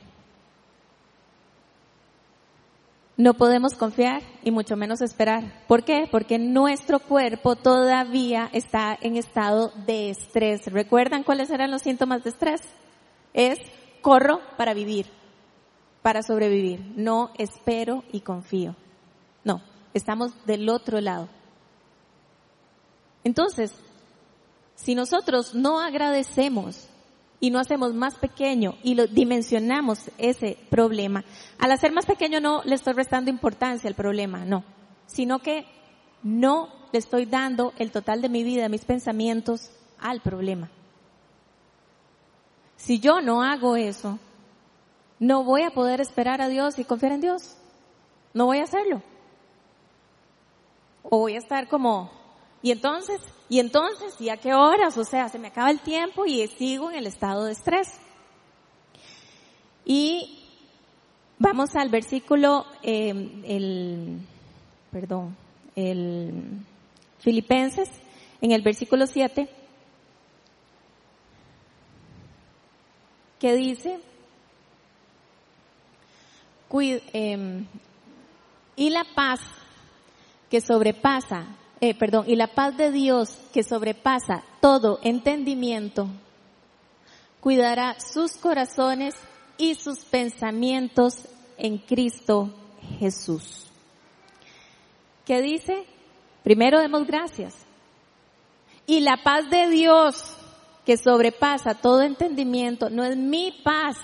[3.16, 5.64] No podemos confiar y mucho menos esperar.
[5.66, 6.06] ¿Por qué?
[6.08, 10.66] Porque nuestro cuerpo todavía está en estado de estrés.
[10.66, 12.60] ¿Recuerdan cuáles eran los síntomas de estrés?
[13.34, 13.58] Es
[14.00, 15.06] corro para vivir,
[16.02, 16.80] para sobrevivir.
[16.96, 18.76] No espero y confío.
[19.44, 19.62] No,
[19.94, 21.28] estamos del otro lado.
[23.24, 23.72] Entonces,
[24.74, 26.88] si nosotros no agradecemos
[27.40, 31.24] y no hacemos más pequeño y lo dimensionamos ese problema,
[31.58, 34.64] al hacer más pequeño no le estoy restando importancia al problema, no,
[35.06, 35.66] sino que
[36.22, 40.70] no le estoy dando el total de mi vida, mis pensamientos al problema.
[42.88, 44.18] Si yo no hago eso,
[45.18, 47.54] no voy a poder esperar a Dios y confiar en Dios.
[48.32, 49.02] No voy a hacerlo.
[51.02, 52.10] O voy a estar como,
[52.62, 53.20] y entonces,
[53.50, 54.96] y entonces, ¿y a qué horas?
[54.96, 58.00] O sea, se me acaba el tiempo y sigo en el estado de estrés.
[59.84, 60.46] Y
[61.38, 63.10] vamos al versículo, eh,
[63.44, 64.18] el,
[64.90, 65.36] perdón,
[65.76, 66.64] el
[67.18, 67.90] Filipenses,
[68.40, 69.57] en el versículo 7,
[73.38, 74.00] que dice,
[76.72, 77.64] eh,
[78.76, 79.40] y la paz
[80.50, 81.46] que sobrepasa
[81.80, 86.08] eh, perdón, y la paz de Dios que sobrepasa todo entendimiento,
[87.40, 89.14] cuidará sus corazones
[89.58, 92.52] y sus pensamientos en Cristo
[92.98, 93.66] Jesús.
[95.24, 95.84] ¿Qué dice?
[96.42, 97.54] Primero demos gracias.
[98.86, 100.34] Y la paz de Dios
[100.88, 103.98] que sobrepasa todo entendimiento no es mi paz,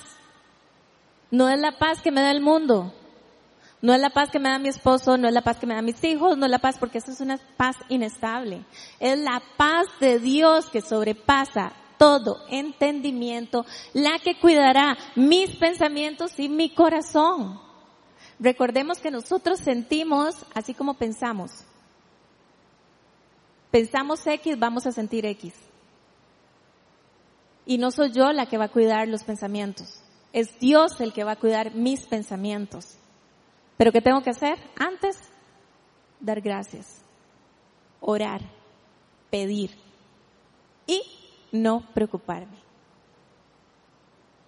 [1.30, 2.92] no es la paz que me da el mundo,
[3.80, 5.74] no es la paz que me da mi esposo, no es la paz que me
[5.74, 8.66] da mis hijos, no es la paz porque eso es una paz inestable.
[9.00, 16.50] Es la paz de Dios que sobrepasa todo entendimiento, la que cuidará mis pensamientos y
[16.50, 17.62] mi corazón.
[18.38, 21.64] Recordemos que nosotros sentimos así como pensamos.
[23.70, 25.54] Pensamos X, vamos a sentir X.
[27.66, 30.00] Y no soy yo la que va a cuidar los pensamientos.
[30.32, 32.98] Es Dios el que va a cuidar mis pensamientos.
[33.76, 34.58] Pero ¿qué tengo que hacer?
[34.76, 35.16] Antes,
[36.20, 37.02] dar gracias,
[38.00, 38.40] orar,
[39.30, 39.70] pedir
[40.86, 41.02] y
[41.52, 42.56] no preocuparme.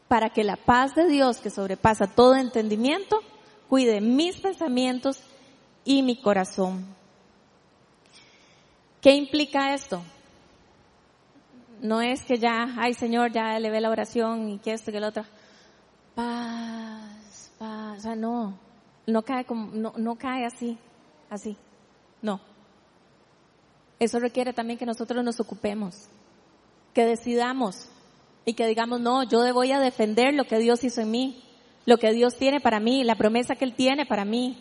[0.08, 3.20] Para que la paz de Dios que sobrepasa todo entendimiento
[3.68, 5.20] cuide mis pensamientos
[5.84, 6.86] y mi corazón.
[9.00, 10.02] ¿Qué implica esto?
[11.80, 14.94] No es que ya, ay Señor, ya le ve la oración y que esto y
[14.94, 15.24] que lo otro.
[16.14, 18.58] Paz, paz, o sea, no,
[19.06, 20.78] no cae como, no, no cae así,
[21.28, 21.56] así,
[22.22, 22.40] no.
[23.98, 26.08] Eso requiere también que nosotros nos ocupemos,
[26.94, 27.88] que decidamos
[28.44, 31.42] y que digamos, no, yo voy a defender lo que Dios hizo en mí,
[31.84, 34.58] lo que Dios tiene para mí, la promesa que Él tiene para mí.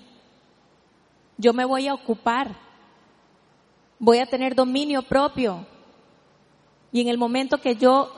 [1.38, 2.56] Yo me voy a ocupar.
[4.00, 5.66] Voy a tener dominio propio.
[6.92, 8.12] Y en el momento que yo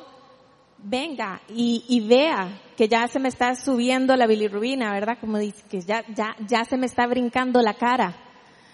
[0.77, 5.17] venga y, vea que ya se me está subiendo la bilirrubina, ¿verdad?
[5.19, 8.15] Como dice, que ya, ya, ya se me está brincando la cara.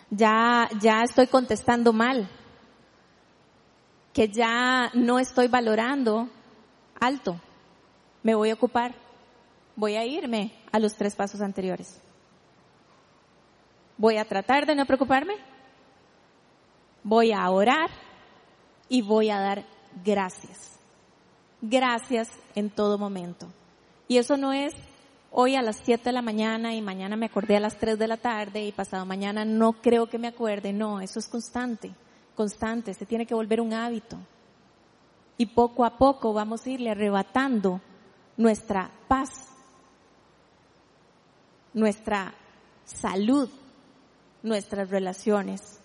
[0.10, 2.30] Ya, ya estoy contestando mal.
[4.14, 6.30] Que ya no estoy valorando
[7.00, 7.40] alto.
[8.22, 8.94] Me voy a ocupar
[9.76, 12.00] voy a irme a los tres pasos anteriores.
[13.98, 15.36] Voy a tratar de no preocuparme,
[17.04, 17.90] voy a orar
[18.90, 19.64] y voy a dar
[20.04, 20.80] gracias.
[21.62, 23.48] Gracias en todo momento.
[24.08, 24.74] Y eso no es
[25.32, 28.08] hoy a las 7 de la mañana y mañana me acordé a las 3 de
[28.08, 30.74] la tarde y pasado mañana no creo que me acuerde.
[30.74, 31.92] No, eso es constante,
[32.36, 34.18] constante, se tiene que volver un hábito.
[35.38, 37.82] Y poco a poco vamos a irle arrebatando
[38.38, 39.54] nuestra paz
[41.74, 42.34] nuestra
[42.86, 43.50] salud,
[44.42, 45.80] nuestras relaciones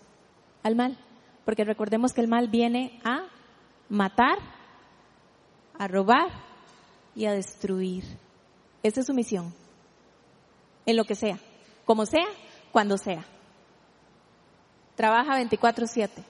[0.63, 0.97] al mal.
[1.45, 3.25] Porque recordemos que el mal viene a
[3.89, 4.37] matar,
[5.77, 6.29] a robar
[7.15, 8.03] y a destruir.
[8.83, 9.53] Esa es su misión.
[10.85, 11.39] En lo que sea,
[11.85, 12.27] como sea,
[12.71, 13.25] cuando sea.
[14.95, 16.23] Trabaja 24/7.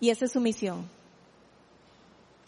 [0.00, 0.88] Y esa es su misión.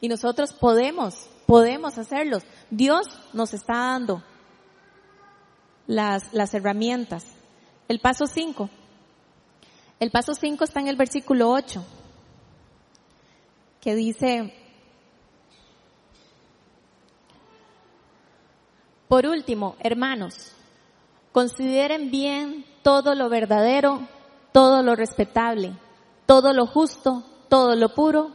[0.00, 2.42] Y nosotros podemos, podemos hacerlos.
[2.70, 4.22] Dios nos está dando
[5.86, 7.24] las, las herramientas.
[7.88, 8.68] El paso 5.
[10.00, 11.84] El paso 5 está en el versículo 8,
[13.84, 14.50] que dice,
[19.08, 20.52] por último, hermanos,
[21.32, 24.08] consideren bien todo lo verdadero,
[24.52, 25.74] todo lo respetable,
[26.24, 28.30] todo lo justo, todo lo puro,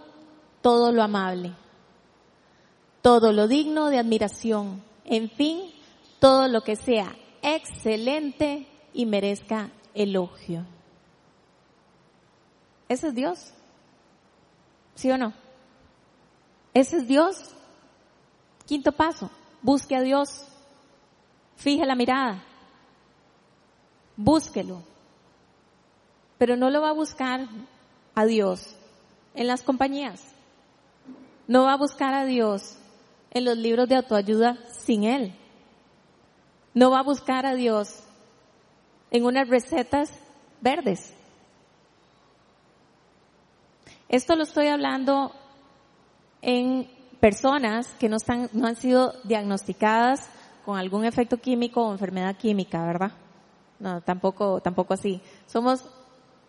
[0.62, 1.54] todo lo amable,
[3.02, 5.74] todo lo digno de admiración, en fin,
[6.20, 10.64] todo lo que sea excelente y merezca elogio.
[12.88, 13.54] Ese es Dios.
[15.00, 15.32] ¿Sí o no?
[16.74, 17.56] Ese es Dios.
[18.66, 19.32] Quinto paso,
[19.62, 20.46] busque a Dios.
[21.56, 22.44] Fije la mirada.
[24.18, 24.84] Búsquelo.
[26.38, 27.48] Pero no lo va a buscar
[28.14, 28.76] a Dios
[29.36, 30.22] en las compañías.
[31.48, 32.78] No va a buscar a Dios
[33.32, 35.34] en los libros de autoayuda sin Él.
[36.74, 38.04] No va a buscar a Dios
[39.12, 40.12] en unas recetas
[40.60, 41.14] verdes.
[44.10, 45.32] Esto lo estoy hablando
[46.42, 46.90] en
[47.22, 50.30] personas que no, están, no han sido diagnosticadas
[50.66, 53.12] con algún efecto químico o enfermedad química, ¿verdad?
[53.80, 55.22] No, tampoco, tampoco así.
[55.46, 55.86] Somos,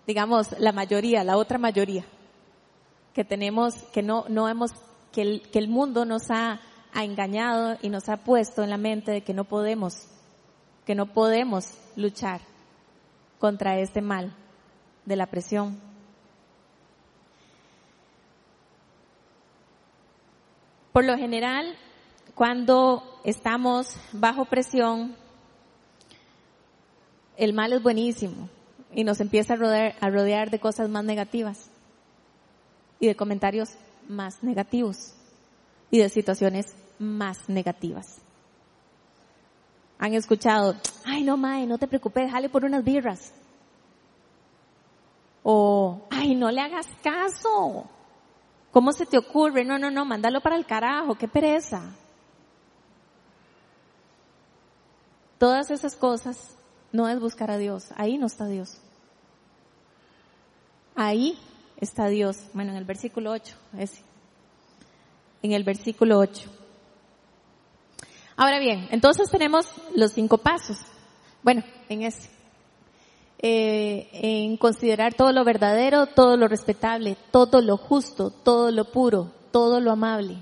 [0.06, 2.04] digamos, la mayoría, la otra mayoría,
[3.14, 4.72] que tenemos, que no, no hemos,
[5.12, 6.60] que el, que el mundo nos ha
[6.92, 10.06] ha engañado y nos ha puesto en la mente de que no podemos,
[10.84, 12.40] que no podemos luchar
[13.38, 14.34] contra este mal
[15.04, 15.89] de la presión.
[20.92, 21.76] Por lo general,
[22.34, 25.14] cuando estamos bajo presión,
[27.36, 28.48] el mal es buenísimo
[28.92, 31.70] y nos empieza a rodear, a rodear de cosas más negativas
[32.98, 33.70] y de comentarios
[34.08, 35.14] más negativos
[35.90, 38.20] y de situaciones más negativas.
[39.98, 40.74] Han escuchado,
[41.04, 43.32] ay no mae, no te preocupes, jale por unas birras.
[45.42, 47.88] O, ay no le hagas caso.
[48.72, 49.64] ¿Cómo se te ocurre?
[49.64, 51.94] No, no, no, mándalo para el carajo, qué pereza.
[55.38, 56.54] Todas esas cosas
[56.92, 58.78] no es buscar a Dios, ahí no está Dios.
[60.94, 61.38] Ahí
[61.78, 62.36] está Dios.
[62.52, 64.02] Bueno, en el versículo 8, ese.
[65.42, 66.50] En el versículo 8.
[68.36, 70.78] Ahora bien, entonces tenemos los cinco pasos.
[71.42, 72.39] Bueno, en ese.
[73.42, 79.32] Eh, en considerar todo lo verdadero, todo lo respetable, todo lo justo, todo lo puro,
[79.50, 80.36] todo lo amable.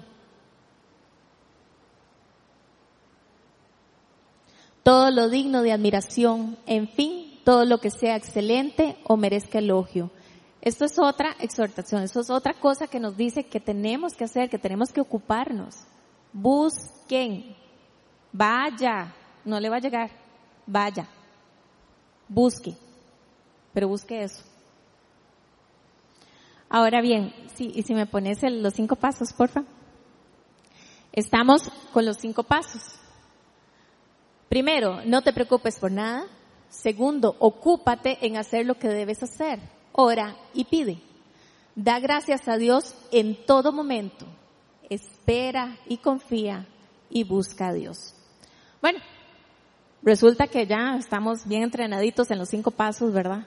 [4.83, 10.11] Todo lo digno de admiración, en fin, todo lo que sea excelente o merezca elogio.
[10.61, 14.51] Esto es otra exhortación, esto es otra cosa que nos dice que tenemos que hacer,
[14.51, 15.77] que tenemos que ocuparnos.
[16.33, 17.55] Busquen,
[18.33, 20.11] Vaya, no le va a llegar.
[20.67, 21.09] Vaya,
[22.29, 22.77] busque,
[23.79, 24.43] pero busque eso.
[26.69, 29.63] Ahora bien, sí, y si me pones los cinco pasos, porfa.
[31.13, 32.83] Estamos con los cinco pasos.
[34.49, 36.27] Primero, no te preocupes por nada.
[36.69, 39.61] Segundo, ocúpate en hacer lo que debes hacer.
[39.93, 41.01] Ora y pide.
[41.77, 44.27] Da gracias a Dios en todo momento.
[44.91, 46.67] Espera y confía
[47.11, 48.13] y busca a Dios.
[48.83, 48.99] Bueno,
[50.03, 53.47] resulta que ya estamos bien entrenaditos en los cinco pasos, ¿verdad?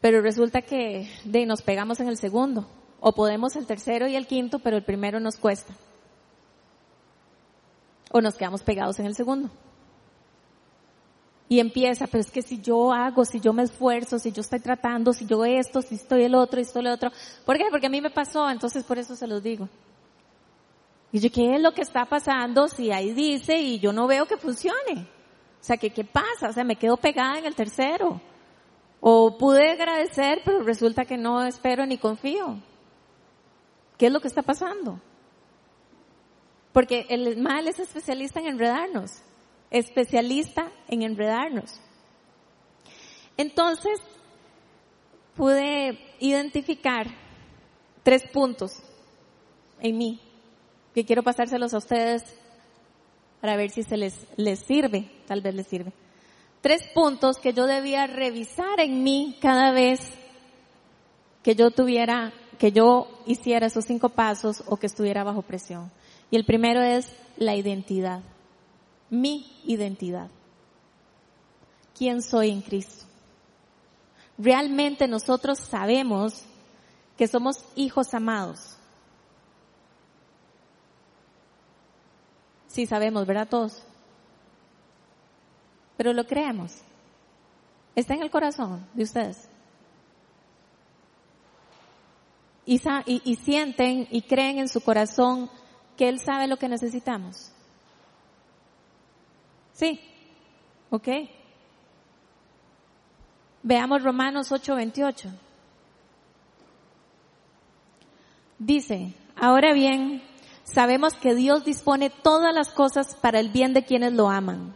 [0.00, 2.66] Pero resulta que de nos pegamos en el segundo.
[3.00, 5.74] O podemos el tercero y el quinto, pero el primero nos cuesta.
[8.12, 9.50] O nos quedamos pegados en el segundo.
[11.48, 14.58] Y empieza, pero es que si yo hago, si yo me esfuerzo, si yo estoy
[14.58, 17.10] tratando, si yo esto, si estoy el otro, si estoy el otro.
[17.44, 17.64] ¿Por qué?
[17.70, 19.68] Porque a mí me pasó, entonces por eso se los digo.
[21.12, 24.26] Y yo, ¿qué es lo que está pasando si ahí dice y yo no veo
[24.26, 25.06] que funcione?
[25.60, 26.48] O sea, ¿qué, qué pasa?
[26.48, 28.20] O sea, me quedo pegada en el tercero.
[29.00, 32.60] O pude agradecer, pero resulta que no espero ni confío.
[33.98, 35.00] ¿Qué es lo que está pasando?
[36.72, 39.22] Porque el mal es especialista en enredarnos,
[39.70, 41.80] especialista en enredarnos.
[43.36, 44.00] Entonces,
[45.34, 47.06] pude identificar
[48.02, 48.82] tres puntos
[49.80, 50.20] en mí
[50.94, 52.22] que quiero pasárselos a ustedes
[53.40, 55.92] para ver si se les, les sirve, tal vez les sirve
[56.66, 60.00] tres puntos que yo debía revisar en mí cada vez
[61.44, 65.92] que yo tuviera, que yo hiciera esos cinco pasos o que estuviera bajo presión.
[66.28, 68.20] Y el primero es la identidad.
[69.10, 70.28] Mi identidad.
[71.96, 73.04] ¿Quién soy en Cristo?
[74.36, 76.42] Realmente nosotros sabemos
[77.16, 78.76] que somos hijos amados.
[82.66, 83.86] Sí sabemos, ¿verdad todos?
[85.96, 86.82] Pero lo creemos.
[87.94, 89.48] Está en el corazón de ustedes.
[92.66, 95.48] Y, y, sienten y creen en su corazón
[95.96, 97.52] que Él sabe lo que necesitamos.
[99.72, 100.00] Sí,
[100.90, 101.08] ok.
[103.62, 105.32] Veamos Romanos 8:28.
[108.58, 110.22] Dice, ahora bien,
[110.64, 114.74] sabemos que Dios dispone todas las cosas para el bien de quienes lo aman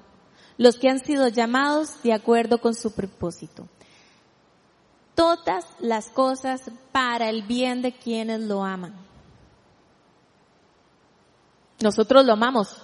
[0.61, 3.67] los que han sido llamados de acuerdo con su propósito.
[5.15, 8.93] Todas las cosas para el bien de quienes lo aman.
[11.83, 12.77] Nosotros lo amamos.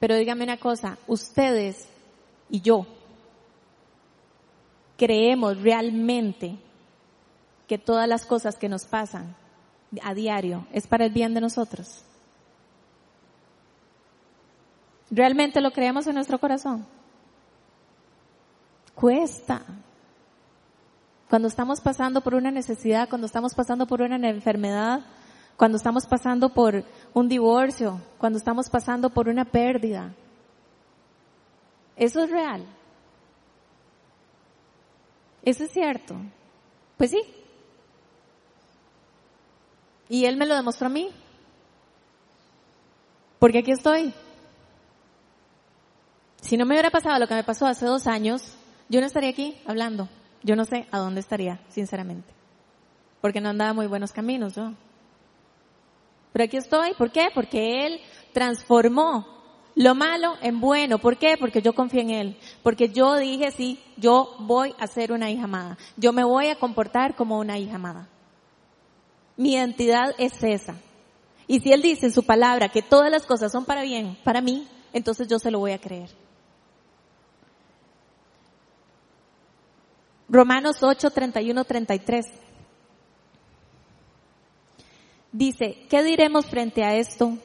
[0.00, 1.88] Pero dígame una cosa, ustedes
[2.48, 2.84] y yo
[4.98, 6.58] creemos realmente
[7.68, 9.36] que todas las cosas que nos pasan
[10.02, 12.02] a diario es para el bien de nosotros.
[15.10, 16.86] ¿Realmente lo creemos en nuestro corazón?
[18.94, 19.62] Cuesta.
[21.28, 25.00] Cuando estamos pasando por una necesidad, cuando estamos pasando por una enfermedad,
[25.56, 30.12] cuando estamos pasando por un divorcio, cuando estamos pasando por una pérdida.
[31.96, 32.66] Eso es real.
[35.42, 36.16] Eso es cierto.
[36.96, 37.22] Pues sí.
[40.08, 41.10] Y él me lo demostró a mí.
[43.38, 44.12] Porque aquí estoy.
[46.40, 48.54] Si no me hubiera pasado lo que me pasó hace dos años,
[48.88, 50.08] yo no estaría aquí hablando.
[50.42, 52.32] Yo no sé a dónde estaría, sinceramente.
[53.20, 54.74] Porque no andaba muy buenos caminos, ¿no?
[56.32, 56.94] Pero aquí estoy.
[56.94, 57.28] ¿Por qué?
[57.34, 58.00] Porque Él
[58.32, 59.26] transformó
[59.74, 60.98] lo malo en bueno.
[60.98, 61.36] ¿Por qué?
[61.38, 62.38] Porque yo confío en Él.
[62.62, 65.76] Porque yo dije, sí, yo voy a ser una hija amada.
[65.96, 68.08] Yo me voy a comportar como una hija amada.
[69.36, 70.76] Mi identidad es esa.
[71.46, 74.40] Y si Él dice en su palabra que todas las cosas son para bien, para
[74.40, 76.10] mí, entonces yo se lo voy a creer.
[80.30, 82.26] Romanos 8, 31, 33.
[85.32, 87.36] Dice, ¿qué diremos frente a esto?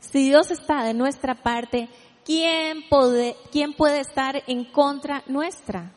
[0.00, 1.88] Si Dios está de nuestra parte,
[2.24, 5.92] ¿quién puede, quién puede estar en contra nuestra?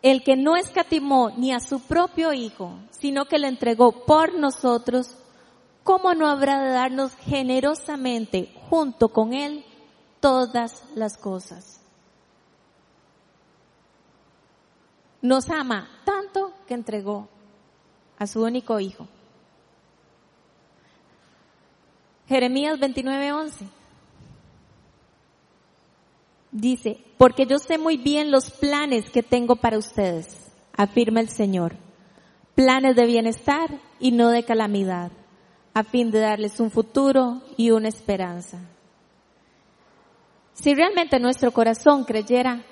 [0.00, 5.14] El que no escatimó ni a su propio Hijo, sino que le entregó por nosotros,
[5.84, 9.62] ¿cómo no habrá de darnos generosamente junto con Él
[10.20, 11.77] todas las cosas?
[15.20, 17.28] Nos ama tanto que entregó
[18.18, 19.06] a su único hijo.
[22.26, 23.68] Jeremías 29:11
[26.52, 31.76] dice, porque yo sé muy bien los planes que tengo para ustedes, afirma el Señor,
[32.54, 35.10] planes de bienestar y no de calamidad,
[35.74, 38.58] a fin de darles un futuro y una esperanza.
[40.52, 42.64] Si realmente nuestro corazón creyera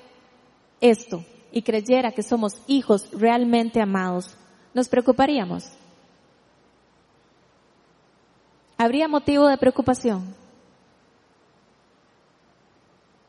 [0.81, 4.35] esto y creyera que somos hijos realmente amados,
[4.73, 5.71] ¿nos preocuparíamos?
[8.77, 10.35] ¿Habría motivo de preocupación?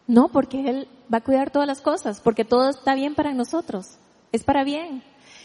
[0.07, 3.99] No, porque Él va a cuidar todas las cosas, porque todo está bien para nosotros,
[4.33, 5.03] es para bien.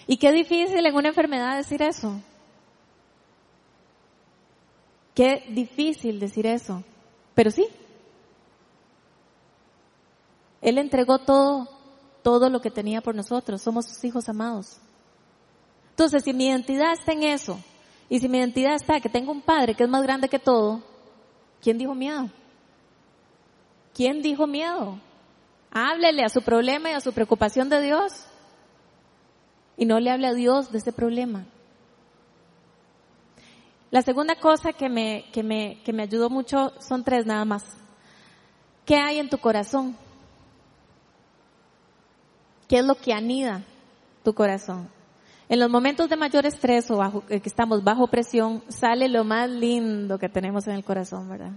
[0.08, 2.22] Y qué difícil en una enfermedad decir eso.
[5.14, 6.84] Qué difícil decir eso,
[7.36, 7.68] pero sí.
[10.62, 11.70] Él entregó todo,
[12.24, 14.78] todo lo que tenía por nosotros, somos sus hijos amados.
[15.92, 17.60] Entonces, si mi identidad está en eso,
[18.10, 20.82] y si mi identidad está que tengo un padre que es más grande que todo,
[21.62, 22.30] ¿quién dijo miedo?
[23.94, 25.00] ¿Quién dijo miedo?
[25.72, 28.26] Háblele a su problema y a su preocupación de Dios.
[29.78, 31.46] Y no le hable a Dios de ese problema.
[33.92, 37.64] La segunda cosa que me, que me, que me ayudó mucho son tres nada más.
[38.86, 39.96] ¿Qué hay en tu corazón?
[42.68, 43.64] ¿Qué es lo que anida
[44.24, 44.90] tu corazón?
[45.50, 49.24] En los momentos de mayor estrés o bajo, eh, que estamos bajo presión, sale lo
[49.24, 51.52] más lindo que tenemos en el corazón, ¿verdad?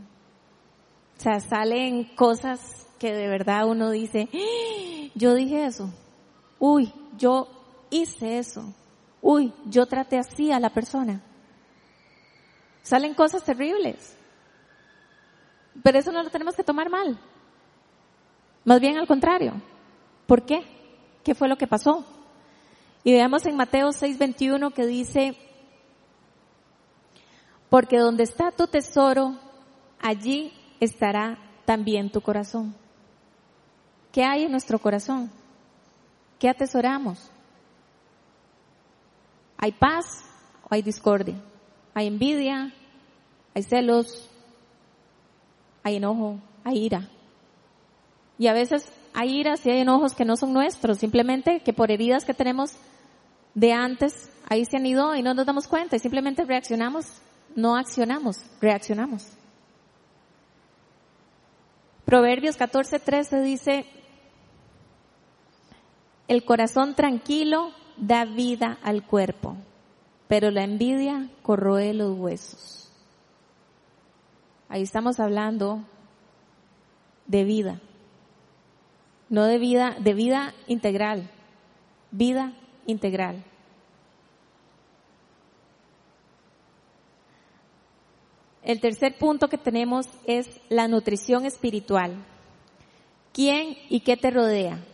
[1.16, 5.10] O sea, salen cosas que de verdad uno dice, ¡Ah!
[5.14, 5.90] yo dije eso,
[6.58, 7.48] uy, yo
[7.90, 8.74] hice eso,
[9.22, 11.22] uy, yo traté así a la persona.
[12.82, 14.16] Salen cosas terribles.
[15.82, 17.18] Pero eso no lo tenemos que tomar mal.
[18.64, 19.54] Más bien al contrario.
[20.26, 20.62] ¿Por qué?
[21.26, 22.04] ¿Qué fue lo que pasó?
[23.02, 25.36] Y veamos en Mateo 6:21 que dice,
[27.68, 29.36] porque donde está tu tesoro,
[30.00, 32.76] allí estará también tu corazón.
[34.12, 35.28] ¿Qué hay en nuestro corazón?
[36.38, 37.28] ¿Qué atesoramos?
[39.58, 40.24] ¿Hay paz
[40.62, 41.42] o hay discordia?
[41.92, 42.72] ¿Hay envidia?
[43.52, 44.30] ¿Hay celos?
[45.82, 46.38] ¿Hay enojo?
[46.62, 47.08] ¿Hay ira?
[48.38, 51.90] Y a veces hay iras y hay enojos que no son nuestros, simplemente que por
[51.90, 52.72] heridas que tenemos
[53.54, 57.06] de antes, ahí se han ido y no nos damos cuenta y simplemente reaccionamos,
[57.54, 59.26] no accionamos, reaccionamos.
[62.04, 63.86] Proverbios 14:13 dice,
[66.28, 69.56] el corazón tranquilo da vida al cuerpo,
[70.28, 72.92] pero la envidia corroe los huesos.
[74.68, 75.82] Ahí estamos hablando
[77.26, 77.80] de vida,
[79.28, 81.30] no de vida, de vida integral,
[82.10, 82.52] vida
[82.86, 83.44] integral.
[88.62, 92.16] El tercer punto que tenemos es la nutrición espiritual.
[93.32, 94.84] ¿Quién y qué te rodea?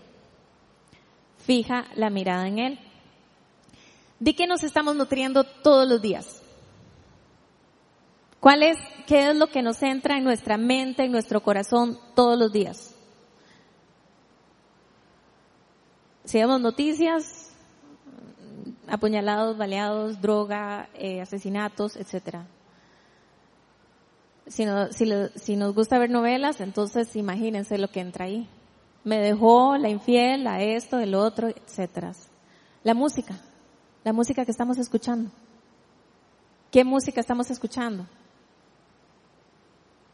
[1.39, 2.79] Fija la mirada en él.
[4.21, 6.43] ¿De qué nos estamos nutriendo todos los días?
[8.41, 8.77] ¿Cuál es,
[9.07, 12.92] qué es lo que nos entra en nuestra mente, en nuestro corazón todos los días?
[16.25, 17.51] Si vemos noticias,
[18.87, 22.47] apuñalados, baleados, droga, eh, asesinatos, etcétera.
[24.47, 24.67] Si,
[25.37, 28.49] si, nos gusta ver novelas, entonces imagínense lo que entra ahí.
[29.05, 32.13] Me dejó la infiel, a esto, el otro, etcétera.
[32.85, 33.35] La música,
[34.05, 35.31] la música que estamos escuchando.
[36.71, 38.07] ¿Qué música estamos escuchando?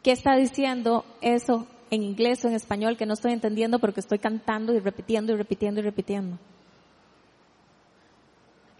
[0.03, 4.19] ¿Qué está diciendo eso en inglés o en español que no estoy entendiendo porque estoy
[4.19, 6.37] cantando y repitiendo y repitiendo y repitiendo?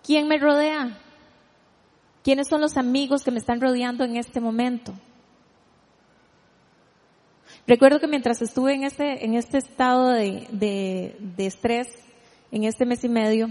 [0.03, 0.97] ¿Quién me rodea?
[2.23, 4.93] ¿Quiénes son los amigos que me están rodeando en este momento?
[7.67, 11.87] Recuerdo que mientras estuve en este, en este estado de, de estrés,
[12.51, 13.49] en este mes y medio,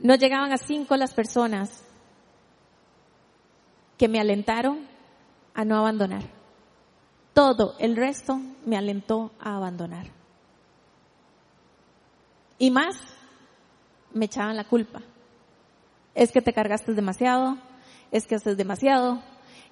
[0.00, 1.84] no llegaban a cinco las personas
[3.96, 4.86] que me alentaron
[5.54, 6.39] a no abandonar.
[7.34, 10.06] Todo el resto me alentó a abandonar.
[12.58, 12.96] Y más
[14.12, 15.00] me echaban la culpa.
[16.14, 17.56] Es que te cargaste demasiado,
[18.10, 19.22] es que haces demasiado,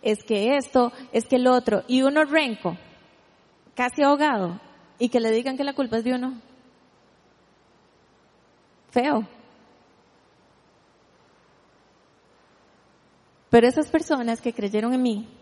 [0.02, 1.82] es que esto, es que el otro.
[1.88, 2.76] Y uno renco,
[3.74, 4.60] casi ahogado,
[4.98, 6.40] y que le digan que la culpa es de uno.
[8.90, 9.26] Feo.
[13.50, 15.37] Pero esas personas que creyeron en mí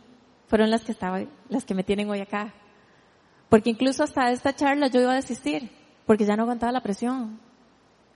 [0.49, 2.55] fueron las que estaban, las que me tienen hoy acá.
[3.49, 5.71] Porque incluso hasta esta charla yo iba a desistir,
[6.07, 7.39] porque ya no aguantaba la presión.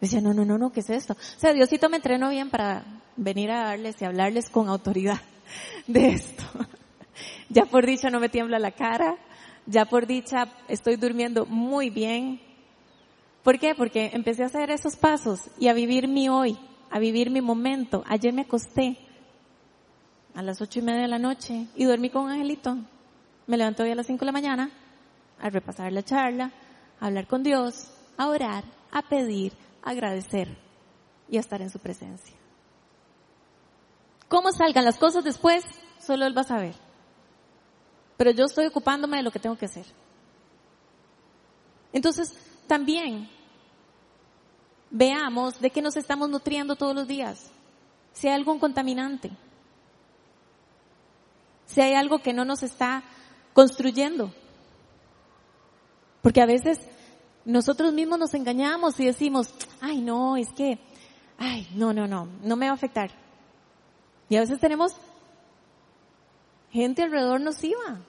[0.01, 1.12] Decía, no, no, no, no, ¿qué es esto?
[1.12, 2.85] O sea, Diosito me entrenó bien para
[3.16, 5.20] venir a darles y hablarles con autoridad
[5.87, 6.45] de esto.
[7.49, 9.16] ya por dicha no me tiembla la cara,
[9.66, 12.41] ya por dicha estoy durmiendo muy bien.
[13.43, 13.74] ¿Por qué?
[13.74, 16.59] Porque empecé a hacer esos pasos y a vivir mi hoy,
[16.91, 18.03] a vivir mi momento.
[18.07, 18.99] Ayer me acosté
[20.35, 22.76] a las ocho y media de la noche y dormí con angelito.
[23.47, 24.70] me levanto hoy a las 5 de la mañana
[25.41, 26.53] a repasar la charla,
[27.01, 29.53] a hablar con Dios, a orar, a pedir,
[29.83, 30.57] a agradecer
[31.28, 32.37] y a estar en su presencia.
[34.28, 35.64] ¿Cómo salgan las cosas después?
[35.99, 36.74] Solo Él va a saber.
[38.16, 39.87] Pero yo estoy ocupándome de lo que tengo que hacer.
[41.93, 42.35] Entonces,
[42.66, 43.28] también
[44.91, 47.51] veamos de qué nos estamos nutriendo todos los días.
[48.12, 49.31] Si hay algún contaminante,
[51.71, 53.05] si hay algo que no nos está
[53.53, 54.33] construyendo.
[56.21, 56.79] Porque a veces
[57.45, 60.79] nosotros mismos nos engañamos y decimos, ay no, es que,
[61.39, 63.11] ay, no, no, no, no me va a afectar.
[64.29, 64.95] Y a veces tenemos
[66.71, 68.01] gente alrededor nociva,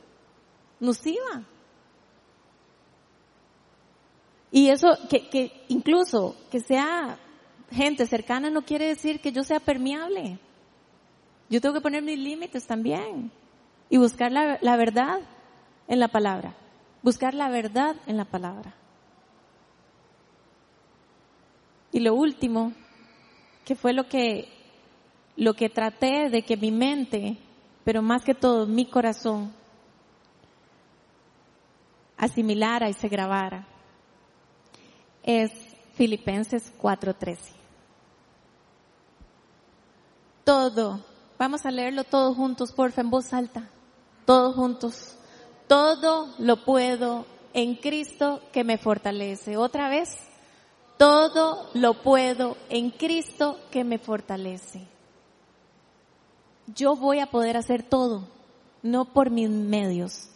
[0.79, 1.43] nociva.
[4.51, 7.17] Y eso, que, que incluso que sea
[7.69, 10.39] gente cercana no quiere decir que yo sea permeable.
[11.49, 13.31] Yo tengo que poner mis límites también
[13.91, 15.19] y buscar la, verdad
[15.89, 16.55] en la palabra.
[17.03, 18.73] Buscar la verdad en la palabra.
[21.91, 22.71] Y lo último,
[23.65, 24.47] que fue lo que,
[25.35, 27.37] lo que traté de que mi mente,
[27.83, 29.51] pero más que todo mi corazón,
[32.15, 33.67] asimilara y se grabara,
[35.21, 35.51] es
[35.95, 37.37] Filipenses 4:13.
[40.45, 41.03] Todo,
[41.37, 43.69] vamos a leerlo todos juntos, porfa, en voz alta,
[44.25, 45.15] todos juntos.
[45.67, 49.57] Todo lo puedo en Cristo que me fortalece.
[49.57, 50.17] Otra vez,
[50.97, 54.85] todo lo puedo en Cristo que me fortalece.
[56.67, 58.27] Yo voy a poder hacer todo,
[58.83, 60.29] no por mis medios,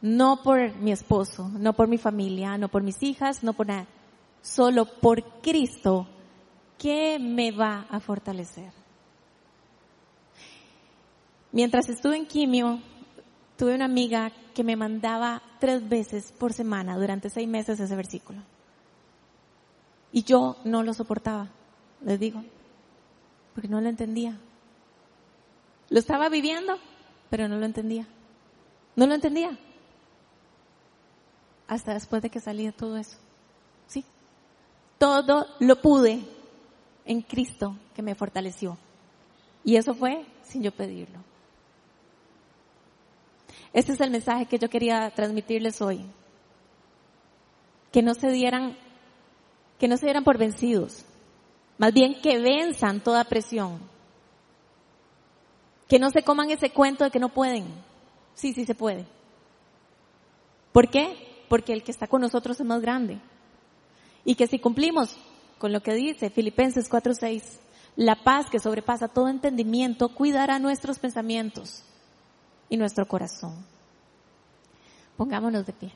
[0.00, 3.86] no por mi esposo, no por mi familia, no por mis hijas, no por nada,
[4.40, 6.06] solo por Cristo
[6.78, 8.77] que me va a fortalecer.
[11.52, 12.80] Mientras estuve en quimio,
[13.56, 18.40] tuve una amiga que me mandaba tres veces por semana durante seis meses ese versículo.
[20.12, 21.48] Y yo no lo soportaba,
[22.04, 22.42] les digo,
[23.54, 24.38] porque no lo entendía.
[25.90, 26.78] Lo estaba viviendo,
[27.30, 28.06] pero no lo entendía.
[28.96, 29.58] No lo entendía.
[31.66, 33.16] Hasta después de que salía todo eso.
[33.86, 34.04] Sí.
[34.98, 36.24] Todo lo pude
[37.04, 38.76] en Cristo que me fortaleció.
[39.64, 41.18] Y eso fue sin yo pedirlo.
[43.72, 46.04] Este es el mensaje que yo quería transmitirles hoy.
[47.92, 48.76] Que no se dieran,
[49.78, 51.04] que no se dieran por vencidos.
[51.76, 53.78] Más bien que venzan toda presión.
[55.86, 57.66] Que no se coman ese cuento de que no pueden.
[58.34, 59.06] Sí, sí se puede.
[60.72, 61.44] ¿Por qué?
[61.48, 63.20] Porque el que está con nosotros es más grande.
[64.24, 65.16] Y que si cumplimos
[65.58, 67.58] con lo que dice Filipenses 4:6,
[67.96, 71.84] la paz que sobrepasa todo entendimiento cuidará nuestros pensamientos
[72.68, 73.54] y nuestro corazón.
[75.16, 75.92] Pongámonos de pie.